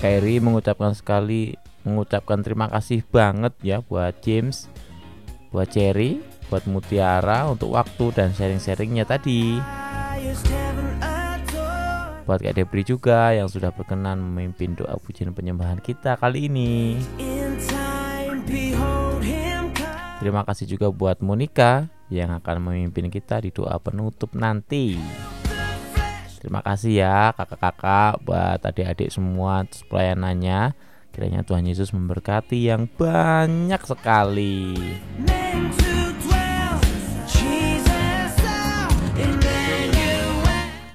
Kak 0.00 0.12
Eri 0.16 0.40
mengucapkan 0.40 0.96
sekali 0.96 1.60
mengucapkan 1.84 2.40
terima 2.40 2.72
kasih 2.72 3.04
banget 3.04 3.52
ya 3.60 3.84
buat 3.84 4.16
James, 4.24 4.72
buat 5.52 5.68
Cherry, 5.68 6.24
buat 6.48 6.64
Mutiara 6.64 7.52
untuk 7.52 7.76
waktu 7.76 8.16
dan 8.16 8.32
sharing-sharingnya 8.32 9.04
tadi. 9.04 9.60
Buat 12.28 12.40
Kak 12.44 12.54
Debri 12.56 12.82
juga 12.86 13.32
yang 13.34 13.48
sudah 13.50 13.72
berkenan 13.74 14.20
memimpin 14.20 14.76
doa 14.76 14.94
pujian 15.00 15.32
penyembahan 15.34 15.80
kita 15.82 16.14
kali 16.20 16.46
ini. 16.46 17.00
Terima 20.20 20.44
kasih 20.44 20.68
juga 20.68 20.92
buat 20.92 21.24
Monica 21.24 21.88
yang 22.12 22.36
akan 22.36 22.56
memimpin 22.60 23.08
kita 23.08 23.40
di 23.40 23.50
doa 23.50 23.80
penutup 23.80 24.36
nanti. 24.36 25.00
Terima 26.40 26.60
kasih 26.64 26.92
ya 27.04 27.36
kakak-kakak 27.36 28.24
buat 28.24 28.60
adik-adik 28.64 29.12
semua 29.12 29.64
pelayanannya. 29.88 30.72
Kiranya 31.12 31.44
Tuhan 31.44 31.68
Yesus 31.68 31.92
memberkati 31.92 32.70
yang 32.70 32.88
banyak 32.88 33.82
sekali. 33.84 34.76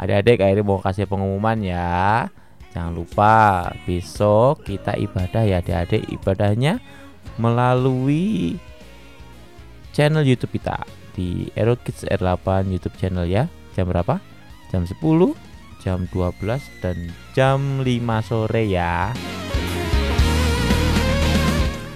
Adik-adik 0.05 0.37
akhirnya 0.45 0.61
mau 0.61 0.77
kasih 0.77 1.09
pengumuman 1.09 1.57
ya. 1.65 2.29
Jangan 2.77 2.93
lupa 2.93 3.73
besok 3.89 4.61
kita 4.61 4.93
ibadah 5.01 5.41
ya 5.41 5.65
adik-adik 5.65 6.05
ibadahnya 6.13 6.77
melalui 7.41 8.61
channel 9.97 10.21
YouTube 10.21 10.61
kita 10.61 10.85
di 11.17 11.49
Aero 11.57 11.73
Kids 11.81 12.05
R8 12.05 12.69
YouTube 12.69 12.93
channel 13.01 13.25
ya. 13.25 13.49
Jam 13.73 13.89
berapa? 13.89 14.21
Jam 14.69 14.85
10, 14.85 14.93
jam 15.81 16.05
12 16.13 16.61
dan 16.85 17.09
jam 17.33 17.81
5 17.81 18.29
sore 18.29 18.61
ya. 18.69 19.09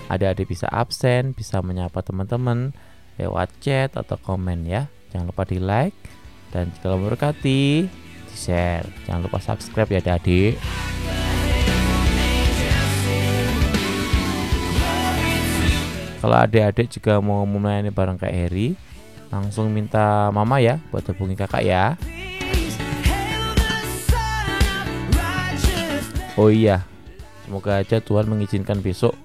Adik-adik 0.10 0.50
bisa 0.50 0.66
absen, 0.74 1.38
bisa 1.38 1.62
menyapa 1.62 2.02
teman-teman 2.02 2.74
lewat 3.22 3.54
chat 3.62 3.94
atau 3.94 4.18
komen 4.18 4.66
ya. 4.66 4.90
Jangan 5.14 5.30
lupa 5.30 5.46
di 5.46 5.62
like 5.62 6.19
dan 6.50 6.70
jika 6.74 6.94
memberkati 6.94 7.90
di 8.30 8.36
share. 8.36 8.86
Jangan 9.06 9.26
lupa 9.26 9.40
subscribe 9.42 9.90
ya 9.90 10.00
adik-adik. 10.02 10.56
Kalau 16.20 16.36
adik-adik 16.36 16.88
juga 16.92 17.24
mau 17.24 17.48
melayani 17.48 17.96
bareng 17.96 18.20
Kak 18.20 18.34
Heri, 18.34 18.76
langsung 19.32 19.72
minta 19.72 20.28
mama 20.36 20.60
ya 20.60 20.76
buat 20.92 21.08
hubungi 21.08 21.40
kakak 21.40 21.64
ya. 21.64 21.96
Oh 26.36 26.52
iya, 26.52 26.84
semoga 27.44 27.80
aja 27.80 28.00
Tuhan 28.00 28.28
mengizinkan 28.28 28.80
besok 28.80 29.16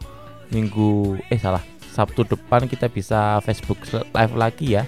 minggu 0.50 1.18
eh 1.30 1.38
salah 1.38 1.62
Sabtu 1.94 2.26
depan 2.26 2.66
kita 2.66 2.90
bisa 2.90 3.38
Facebook 3.42 3.78
live 3.90 4.34
lagi 4.34 4.74
ya 4.74 4.82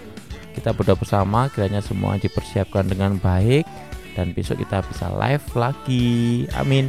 kita 0.56 0.72
berdoa 0.72 0.96
bersama 0.96 1.52
kiranya 1.52 1.84
semua 1.84 2.16
dipersiapkan 2.16 2.88
dengan 2.88 3.20
baik 3.20 3.68
dan 4.16 4.32
besok 4.32 4.64
kita 4.64 4.80
bisa 4.88 5.12
live 5.12 5.46
lagi. 5.52 6.48
Amin. 6.56 6.88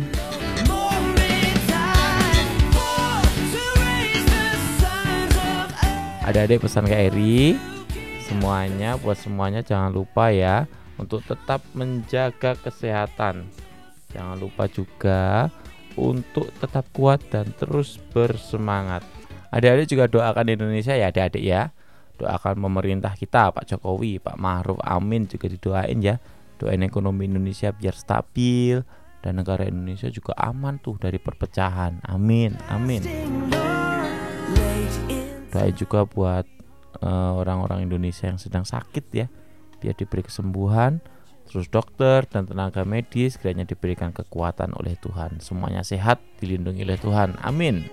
Adik-adik 6.24 6.64
pesan 6.64 6.88
ke 6.88 6.96
Eri 6.96 7.56
semuanya 8.28 9.00
buat 9.00 9.16
semuanya 9.16 9.64
jangan 9.64 9.96
lupa 9.96 10.28
ya 10.28 10.68
untuk 11.00 11.24
tetap 11.24 11.64
menjaga 11.72 12.56
kesehatan. 12.60 13.48
Jangan 14.12 14.36
lupa 14.36 14.68
juga 14.68 15.48
untuk 15.96 16.52
tetap 16.60 16.88
kuat 16.92 17.24
dan 17.32 17.52
terus 17.56 17.96
bersemangat. 18.12 19.04
Adik-adik 19.52 19.88
juga 19.88 20.12
doakan 20.12 20.52
Indonesia 20.52 20.92
ya 20.96 21.08
adik-adik 21.12 21.44
ya 21.44 21.72
doakan 22.18 22.58
pemerintah 22.58 23.14
kita 23.14 23.54
Pak 23.54 23.66
Jokowi 23.70 24.18
Pak 24.18 24.36
Ma'ruf 24.36 24.82
Amin 24.82 25.30
juga 25.30 25.48
didoain 25.48 26.02
ya. 26.02 26.18
Doain 26.58 26.82
ekonomi 26.82 27.30
Indonesia 27.30 27.70
biar 27.70 27.94
stabil 27.94 28.82
dan 29.22 29.38
negara 29.38 29.70
Indonesia 29.70 30.10
juga 30.10 30.34
aman 30.38 30.82
tuh 30.82 30.98
dari 30.98 31.22
perpecahan. 31.22 32.02
Amin 32.10 32.58
amin. 32.74 33.06
Doain 35.54 35.76
juga 35.78 36.10
buat 36.10 36.46
eh, 37.02 37.32
orang-orang 37.38 37.86
Indonesia 37.86 38.28
yang 38.28 38.42
sedang 38.42 38.66
sakit 38.66 39.06
ya 39.14 39.30
biar 39.78 39.94
diberi 39.94 40.26
kesembuhan 40.26 40.98
terus 41.48 41.70
dokter 41.72 42.28
dan 42.28 42.44
tenaga 42.44 42.84
medis 42.84 43.40
kiranya 43.40 43.64
diberikan 43.64 44.12
kekuatan 44.12 44.74
oleh 44.76 44.98
Tuhan. 45.00 45.40
Semuanya 45.40 45.86
sehat 45.86 46.20
dilindungi 46.42 46.84
oleh 46.84 47.00
Tuhan. 47.00 47.38
Amin 47.46 47.88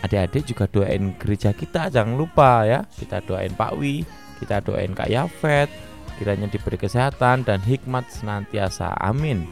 adik-adik 0.00 0.42
juga 0.48 0.64
doain 0.68 1.12
gereja 1.20 1.52
kita 1.52 1.92
jangan 1.92 2.16
lupa 2.16 2.64
ya. 2.64 2.80
Kita 2.88 3.20
doain 3.24 3.52
Pak 3.52 3.72
Wi 3.76 4.04
kita 4.40 4.64
doain 4.64 4.96
Kak 4.96 5.12
Yafet 5.12 5.68
kiranya 6.16 6.48
diberi 6.48 6.80
kesehatan 6.80 7.44
dan 7.44 7.60
hikmat 7.60 8.08
senantiasa 8.08 8.96
amin. 8.96 9.44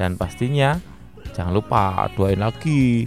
Dan 0.00 0.16
pastinya 0.16 0.80
jangan 1.36 1.52
lupa 1.52 2.08
doain 2.16 2.40
lagi 2.40 3.04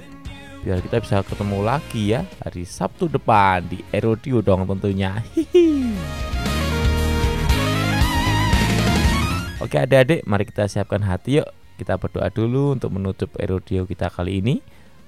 biar 0.64 0.80
kita 0.80 1.04
bisa 1.04 1.20
ketemu 1.28 1.60
lagi 1.60 2.16
ya 2.16 2.24
hari 2.40 2.64
Sabtu 2.64 3.12
depan 3.12 3.68
di 3.68 3.84
Erodio 3.92 4.40
dong 4.40 4.64
tentunya. 4.70 5.20
Hihi. 5.36 5.92
Oke 9.60 9.76
adik-adik 9.80 10.24
mari 10.24 10.44
kita 10.48 10.70
siapkan 10.70 11.04
hati 11.04 11.42
yuk. 11.42 11.50
Kita 11.74 11.98
berdoa 11.98 12.30
dulu 12.30 12.78
untuk 12.78 12.94
menutup 12.94 13.34
Erodio 13.42 13.90
kita 13.90 14.08
kali 14.08 14.40
ini 14.40 14.62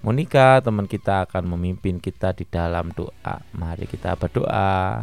Monica 0.06 0.62
teman 0.62 0.86
kita 0.86 1.26
akan 1.26 1.58
memimpin 1.58 1.97
kita 1.97 2.30
di 2.30 2.45
dalam 2.45 2.93
doa 2.93 3.41
mari 3.58 3.89
kita 3.89 4.14
berdoa 4.14 5.01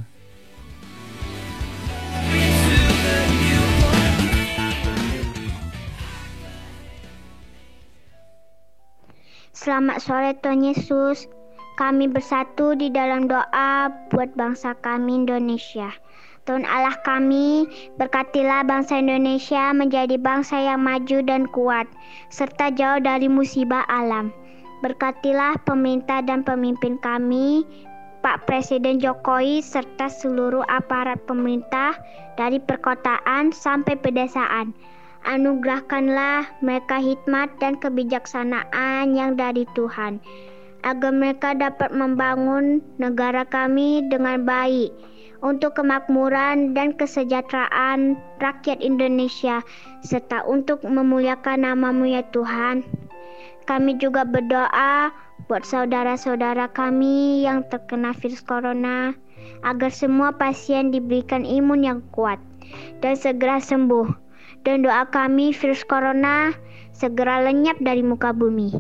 Selamat 9.50 9.98
sore 9.98 10.38
Tuhan 10.38 10.62
Yesus. 10.62 11.26
Kami 11.82 12.06
bersatu 12.06 12.78
di 12.78 12.86
dalam 12.94 13.26
doa 13.26 13.90
buat 14.06 14.30
bangsa 14.38 14.78
kami 14.86 15.26
Indonesia. 15.26 15.90
Tuhan 16.46 16.62
Allah 16.62 16.94
kami, 17.02 17.66
berkatilah 17.98 18.66
bangsa 18.66 19.02
Indonesia 19.02 19.74
menjadi 19.74 20.14
bangsa 20.18 20.62
yang 20.62 20.82
maju 20.82 21.18
dan 21.26 21.46
kuat, 21.50 21.86
serta 22.30 22.74
jauh 22.74 22.98
dari 23.02 23.26
musibah 23.30 23.86
alam. 23.90 24.34
Berkatilah 24.82 25.62
pemerintah 25.62 26.26
dan 26.26 26.42
pemimpin 26.42 26.98
kami, 26.98 27.62
Pak 28.18 28.50
Presiden 28.50 28.98
Jokowi, 28.98 29.62
serta 29.62 30.10
seluruh 30.10 30.66
aparat 30.66 31.22
pemerintah 31.22 31.94
dari 32.34 32.58
perkotaan 32.58 33.54
sampai 33.54 33.94
pedesaan. 33.94 34.74
Anugerahkanlah 35.22 36.50
mereka 36.66 36.98
hikmat 36.98 37.54
dan 37.62 37.78
kebijaksanaan 37.78 39.14
yang 39.14 39.38
dari 39.38 39.70
Tuhan, 39.78 40.18
agar 40.82 41.14
mereka 41.14 41.54
dapat 41.54 41.94
membangun 41.94 42.82
negara 42.98 43.46
kami 43.46 44.02
dengan 44.10 44.42
baik 44.42 44.90
untuk 45.46 45.78
kemakmuran 45.78 46.74
dan 46.74 46.98
kesejahteraan 46.98 48.18
rakyat 48.42 48.82
Indonesia, 48.82 49.62
serta 50.02 50.42
untuk 50.42 50.82
memuliakan 50.82 51.70
namamu 51.70 52.10
ya 52.18 52.26
Tuhan. 52.34 52.82
Kami 53.64 53.96
juga 54.02 54.26
berdoa 54.26 55.14
buat 55.46 55.62
saudara-saudara 55.62 56.70
kami 56.74 57.46
yang 57.46 57.62
terkena 57.70 58.14
virus 58.14 58.42
corona, 58.42 59.14
agar 59.62 59.90
semua 59.90 60.34
pasien 60.34 60.90
diberikan 60.90 61.46
imun 61.46 61.82
yang 61.86 62.00
kuat 62.14 62.38
dan 63.02 63.14
segera 63.18 63.58
sembuh 63.58 64.10
dan 64.62 64.86
doa 64.86 65.06
kami 65.10 65.50
virus 65.50 65.82
corona 65.86 66.54
segera 66.94 67.42
lenyap 67.42 67.78
dari 67.82 68.02
muka 68.02 68.30
bumi 68.30 68.78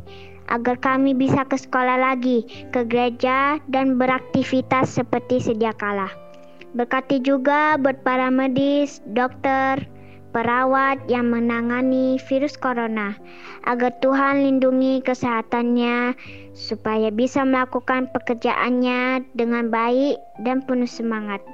agar 0.50 0.76
kami 0.78 1.16
bisa 1.16 1.46
ke 1.48 1.56
sekolah 1.56 1.96
lagi, 1.96 2.44
ke 2.74 2.84
gereja 2.84 3.56
dan 3.72 3.96
beraktivitas 3.96 4.90
seperti 4.90 5.40
sedia 5.40 5.72
kala. 5.72 6.10
Berkati 6.76 7.24
juga 7.24 7.80
buat 7.80 8.00
para 8.04 8.28
medis, 8.28 9.00
dokter, 9.16 9.80
perawat 10.32 10.98
yang 11.06 11.28
menangani 11.28 12.16
virus 12.16 12.56
corona 12.56 13.14
agar 13.68 13.94
Tuhan 14.00 14.42
lindungi 14.42 15.04
kesehatannya 15.04 16.16
supaya 16.56 17.12
bisa 17.12 17.44
melakukan 17.44 18.08
pekerjaannya 18.10 19.28
dengan 19.36 19.68
baik 19.68 20.18
dan 20.42 20.64
penuh 20.64 20.88
semangat. 20.88 21.44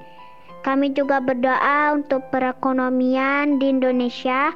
Kami 0.63 0.95
juga 0.95 1.23
berdoa 1.23 1.95
untuk 1.95 2.25
perekonomian 2.31 3.63
di 3.63 3.71
Indonesia 3.71 4.55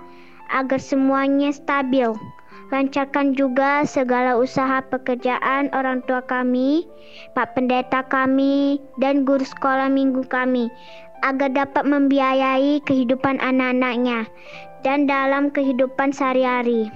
agar 0.51 0.81
semuanya 0.81 1.51
stabil. 1.55 2.11
Lancarkan 2.73 3.37
juga 3.37 3.85
segala 3.85 4.41
usaha 4.41 4.81
pekerjaan 4.89 5.69
orang 5.77 6.01
tua 6.09 6.25
kami, 6.25 6.89
Pak 7.37 7.53
Pendeta 7.53 8.01
kami, 8.09 8.81
dan 8.97 9.29
guru 9.29 9.45
sekolah 9.45 9.93
minggu 9.93 10.25
kami 10.25 10.73
agar 11.23 11.51
dapat 11.55 11.87
membiayai 11.87 12.83
kehidupan 12.83 13.39
anak-anaknya 13.39 14.27
dan 14.83 15.07
dalam 15.07 15.49
kehidupan 15.55 16.11
sehari-hari. 16.11 16.91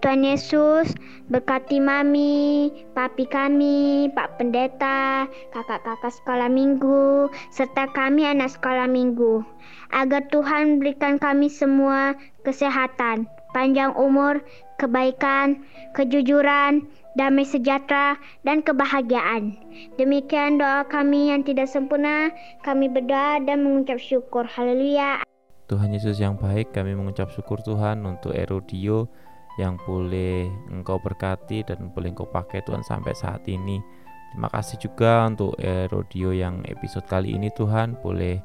Tuhan 0.00 0.24
Yesus 0.24 0.92
berkati 1.28 1.82
mami, 1.82 2.70
papi 2.96 3.28
kami, 3.28 4.08
Pak 4.12 4.38
Pendeta, 4.40 5.28
kakak-kakak 5.52 6.12
sekolah 6.22 6.48
minggu, 6.48 7.28
serta 7.52 7.90
kami 7.92 8.24
anak 8.24 8.52
sekolah 8.56 8.88
minggu. 8.88 9.44
Agar 9.92 10.24
Tuhan 10.32 10.80
berikan 10.80 11.20
kami 11.20 11.52
semua 11.52 12.16
kesehatan, 12.46 13.28
panjang 13.52 13.92
umur, 13.96 14.40
kebaikan, 14.76 15.64
kejujuran, 15.96 16.84
damai 17.16 17.48
sejahtera, 17.48 18.20
dan 18.44 18.60
kebahagiaan. 18.60 19.56
Demikian 19.96 20.60
doa 20.60 20.84
kami 20.84 21.32
yang 21.32 21.42
tidak 21.42 21.68
sempurna, 21.72 22.28
kami 22.60 22.92
berdoa 22.92 23.40
dan 23.44 23.64
mengucap 23.64 23.96
syukur. 23.96 24.44
Haleluya. 24.44 25.24
Tuhan 25.66 25.90
Yesus 25.90 26.22
yang 26.22 26.38
baik 26.38 26.70
kami 26.70 26.94
mengucap 26.94 27.32
syukur 27.34 27.58
Tuhan 27.58 28.06
untuk 28.06 28.30
Erodio 28.30 29.10
yang 29.58 29.80
boleh 29.82 30.46
engkau 30.70 31.00
berkati 31.00 31.64
dan 31.66 31.90
boleh 31.90 32.12
engkau 32.12 32.28
pakai 32.28 32.62
Tuhan 32.62 32.84
sampai 32.86 33.16
saat 33.16 33.42
ini. 33.50 33.80
Terima 34.30 34.52
kasih 34.52 34.76
juga 34.78 35.24
untuk 35.26 35.56
Erodio 35.58 36.30
yang 36.30 36.60
episode 36.68 37.08
kali 37.08 37.34
ini 37.34 37.48
Tuhan 37.56 37.96
boleh 37.98 38.38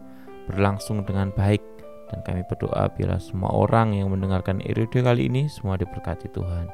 berlangsung 0.47 1.03
dengan 1.03 1.29
baik 1.35 1.70
dan 2.11 2.19
kami 2.27 2.43
berdoa 2.45 2.91
biarlah 2.91 3.23
semua 3.23 3.49
orang 3.55 3.95
yang 3.95 4.11
mendengarkan 4.11 4.59
Erodio 4.61 5.01
kali 5.01 5.31
ini 5.31 5.47
semua 5.47 5.79
diberkati 5.79 6.27
Tuhan. 6.35 6.67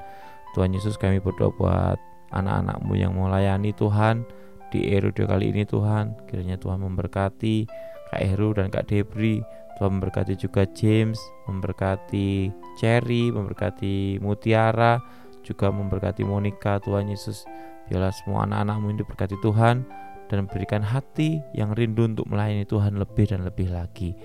Tuhan 0.57 0.73
Yesus 0.73 0.97
kami 0.97 1.21
berdoa 1.21 1.53
buat 1.53 1.97
anak-anakmu 2.33 2.97
yang 2.97 3.13
melayani 3.13 3.71
Tuhan 3.77 4.25
di 4.73 4.89
Erodio 4.91 5.29
kali 5.29 5.53
ini 5.53 5.63
Tuhan 5.63 6.27
kiranya 6.27 6.59
Tuhan 6.59 6.83
memberkati 6.83 7.69
Kak 8.11 8.19
Heru 8.19 8.51
dan 8.57 8.67
Kak 8.67 8.89
Debri 8.89 9.39
Tuhan 9.77 10.01
memberkati 10.01 10.33
juga 10.33 10.65
James, 10.73 11.21
memberkati 11.45 12.49
Cherry, 12.81 13.29
memberkati 13.29 14.17
Mutiara, 14.17 14.97
juga 15.45 15.69
memberkati 15.69 16.25
Monica. 16.25 16.81
Tuhan 16.81 17.13
Yesus, 17.13 17.45
biarlah 17.85 18.09
semua 18.09 18.49
anak-anakmu 18.49 18.89
ini 18.89 18.97
diberkati 19.05 19.38
Tuhan 19.45 19.85
dan 20.33 20.49
berikan 20.49 20.81
hati 20.81 21.45
yang 21.53 21.77
rindu 21.77 22.09
untuk 22.09 22.25
melayani 22.25 22.65
Tuhan 22.65 22.97
lebih 22.97 23.29
dan 23.29 23.45
lebih 23.45 23.69
lagi. 23.69 24.17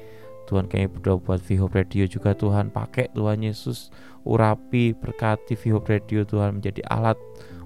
Tuhan 0.50 0.66
kami 0.66 0.90
berdoa 0.90 1.18
buat 1.22 1.40
Vihope 1.42 1.80
Radio 1.80 2.04
juga 2.06 2.34
Tuhan. 2.34 2.74
Pakai 2.74 3.10
Tuhan 3.14 3.42
Yesus 3.42 3.94
urapi 4.26 4.94
berkati 4.94 5.54
Vihope 5.54 5.98
Radio 5.98 6.26
Tuhan 6.26 6.58
menjadi 6.58 6.82
alat 6.90 7.18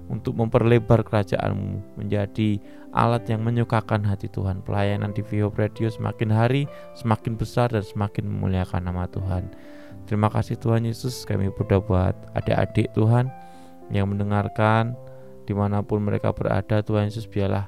untuk 0.07 0.39
memperlebar 0.39 1.03
kerajaanmu 1.03 1.99
menjadi 1.99 2.59
alat 2.95 3.27
yang 3.27 3.43
menyukakan 3.43 4.07
hati 4.07 4.31
Tuhan. 4.31 4.63
Pelayanan 4.63 5.11
di 5.11 5.21
Vio 5.21 5.51
Radio 5.51 5.91
semakin 5.91 6.31
hari 6.31 6.63
semakin 6.95 7.35
besar 7.35 7.71
dan 7.71 7.83
semakin 7.83 8.25
memuliakan 8.27 8.87
nama 8.87 9.03
Tuhan. 9.11 9.51
Terima 10.07 10.31
kasih 10.31 10.55
Tuhan 10.55 10.87
Yesus 10.87 11.27
kami 11.27 11.51
berdoa 11.51 11.83
buat 11.83 12.15
adik-adik 12.39 12.95
Tuhan 12.95 13.27
yang 13.91 14.07
mendengarkan 14.07 14.95
di 15.47 15.51
mana 15.55 15.83
pun 15.83 16.03
mereka 16.03 16.31
berada 16.31 16.79
Tuhan 16.79 17.11
Yesus 17.11 17.27
biarlah 17.27 17.67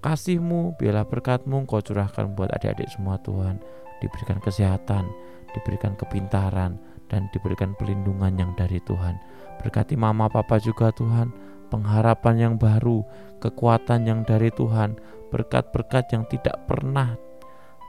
kasihmu 0.00 0.76
biarlah 0.76 1.08
berkatmu 1.08 1.64
Engkau 1.64 1.80
curahkan 1.80 2.36
buat 2.36 2.52
adik-adik 2.52 2.88
semua 2.92 3.16
Tuhan 3.24 3.60
diberikan 4.04 4.36
kesehatan 4.44 5.08
diberikan 5.54 5.94
kepintaran 5.94 6.76
dan 7.06 7.30
diberikan 7.30 7.78
pelindungan 7.78 8.34
yang 8.34 8.52
dari 8.58 8.82
Tuhan. 8.82 9.14
Berkati 9.62 9.94
mama 9.94 10.26
papa 10.26 10.58
juga 10.58 10.90
Tuhan. 10.90 11.30
Pengharapan 11.70 12.34
yang 12.38 12.54
baru 12.54 13.02
kekuatan 13.40 14.06
yang 14.06 14.20
dari 14.22 14.52
Tuhan 14.52 14.94
berkat-berkat 15.32 16.12
yang 16.14 16.22
tidak 16.30 16.54
pernah 16.70 17.18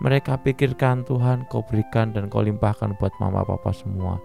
mereka 0.01 0.39
pikirkan 0.41 1.05
Tuhan. 1.05 1.45
Kau 1.51 1.65
berikan 1.65 2.13
dan 2.13 2.31
kau 2.31 2.41
limpahkan 2.41 2.95
buat 2.97 3.13
mama 3.21 3.45
papa 3.45 3.75
semua. 3.75 4.21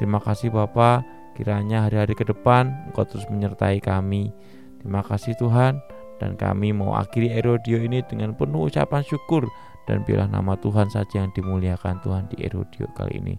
Terima 0.00 0.18
kasih 0.18 0.50
Bapak 0.50 1.06
kiranya 1.34 1.86
hari-hari 1.86 2.14
ke 2.14 2.26
depan 2.26 2.90
engkau 2.90 3.06
terus 3.06 3.26
menyertai 3.30 3.78
kami. 3.78 4.34
Terima 4.82 5.02
kasih 5.02 5.34
Tuhan. 5.38 5.78
Dan 6.22 6.38
kami 6.38 6.70
mau 6.70 6.94
akhiri 6.94 7.34
Erodio 7.34 7.82
ini 7.82 7.98
dengan 8.06 8.38
penuh 8.38 8.70
ucapan 8.70 9.02
syukur 9.02 9.50
dan 9.84 10.02
biarlah 10.02 10.28
nama 10.30 10.56
Tuhan 10.56 10.88
saja 10.88 11.24
yang 11.24 11.32
dimuliakan 11.32 12.00
Tuhan 12.00 12.28
di 12.32 12.44
Erodio 12.44 12.88
kali 12.96 13.20
ini 13.20 13.34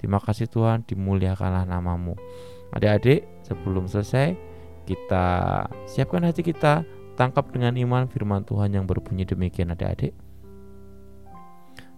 terima 0.00 0.20
kasih 0.20 0.48
Tuhan 0.48 0.88
dimuliakanlah 0.88 1.68
namamu 1.68 2.16
adik-adik 2.72 3.26
sebelum 3.44 3.88
selesai 3.88 4.34
kita 4.88 5.26
siapkan 5.84 6.24
hati 6.24 6.40
kita 6.40 6.82
tangkap 7.14 7.52
dengan 7.52 7.76
iman 7.76 8.08
firman 8.08 8.42
Tuhan 8.48 8.74
yang 8.74 8.88
berbunyi 8.88 9.28
demikian 9.28 9.72
adik-adik 9.76 10.16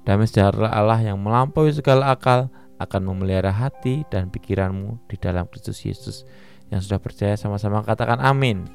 Damai 0.02 0.26
sejahtera 0.26 0.74
Allah 0.74 0.98
yang 0.98 1.18
melampaui 1.22 1.70
segala 1.70 2.10
akal 2.10 2.50
akan 2.82 3.02
memelihara 3.06 3.54
hati 3.54 4.02
dan 4.10 4.34
pikiranmu 4.34 4.98
di 5.06 5.14
dalam 5.14 5.46
Kristus 5.46 5.78
Yesus. 5.86 6.26
Yang 6.74 6.90
sudah 6.90 6.98
percaya 6.98 7.34
sama-sama 7.38 7.86
katakan 7.86 8.18
amin. 8.18 8.66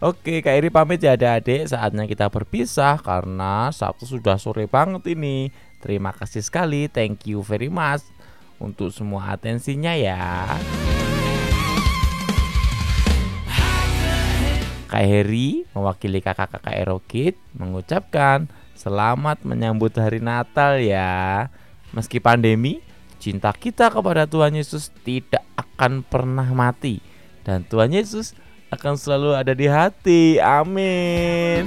Oke, 0.00 0.40
Kak 0.40 0.56
Iri 0.56 0.72
pamit 0.72 1.04
ya 1.04 1.12
adik-adik. 1.12 1.68
Saatnya 1.68 2.08
kita 2.08 2.32
berpisah 2.32 2.96
karena 3.04 3.68
Sabtu 3.68 4.08
sudah 4.08 4.40
sore 4.40 4.64
banget 4.64 5.04
ini. 5.12 5.52
Terima 5.76 6.08
kasih 6.16 6.40
sekali, 6.40 6.88
thank 6.88 7.28
you 7.28 7.44
very 7.44 7.68
much 7.68 8.00
Untuk 8.56 8.96
semua 8.96 9.36
atensinya 9.36 9.92
ya. 9.92 10.56
Kak 14.88 15.04
Heri 15.04 15.68
mewakili 15.76 16.24
kakak-kakak 16.24 16.80
Erokid 16.80 17.36
mengucapkan 17.52 18.48
selamat 18.72 19.44
menyambut 19.44 19.92
hari 20.00 20.24
Natal 20.24 20.80
ya. 20.80 21.52
Meski 21.92 22.24
pandemi, 22.24 22.80
cinta 23.20 23.52
kita 23.52 23.92
kepada 23.92 24.24
Tuhan 24.24 24.56
Yesus 24.56 24.88
tidak 25.04 25.44
akan 25.60 26.00
pernah 26.08 26.48
mati. 26.56 27.04
Dan 27.44 27.68
Tuhan 27.68 27.92
Yesus 27.92 28.32
akan 28.70 28.94
selalu 28.94 29.30
ada 29.34 29.52
di 29.52 29.66
hati. 29.66 30.38
Amin. 30.38 31.66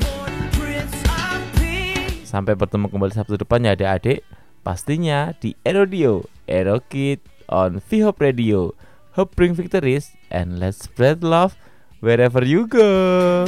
Sampai 2.23 2.57
bertemu 2.57 2.89
kembali 2.89 3.13
Sabtu 3.13 3.37
depan 3.37 3.61
ya 3.61 3.77
adik-adik. 3.77 4.25
Pastinya 4.63 5.35
di 5.37 5.53
Erodio, 5.61 6.25
Erokid 6.47 7.21
on 7.51 7.83
VHOP 7.83 8.17
Radio. 8.23 8.73
Hope 9.13 9.37
bring 9.37 9.53
victories 9.53 10.17
and 10.33 10.57
let's 10.57 10.89
spread 10.89 11.21
love 11.21 11.53
wherever 12.01 12.41
you 12.41 12.65
go. 12.65 13.45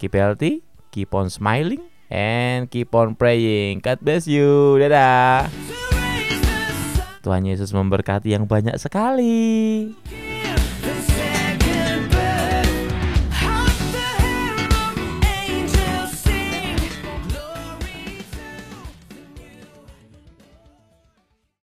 Keep 0.00 0.16
healthy, 0.16 0.64
keep 0.90 1.12
on 1.12 1.28
smiling, 1.28 1.84
and 2.08 2.66
keep 2.72 2.90
on 2.96 3.14
praying. 3.14 3.84
God 3.84 4.00
bless 4.00 4.24
you. 4.24 4.80
Dadah. 4.80 5.91
Tuhan 7.22 7.46
Yesus 7.46 7.70
memberkati 7.70 8.34
yang 8.34 8.50
banyak 8.50 8.74
sekali. 8.76 9.94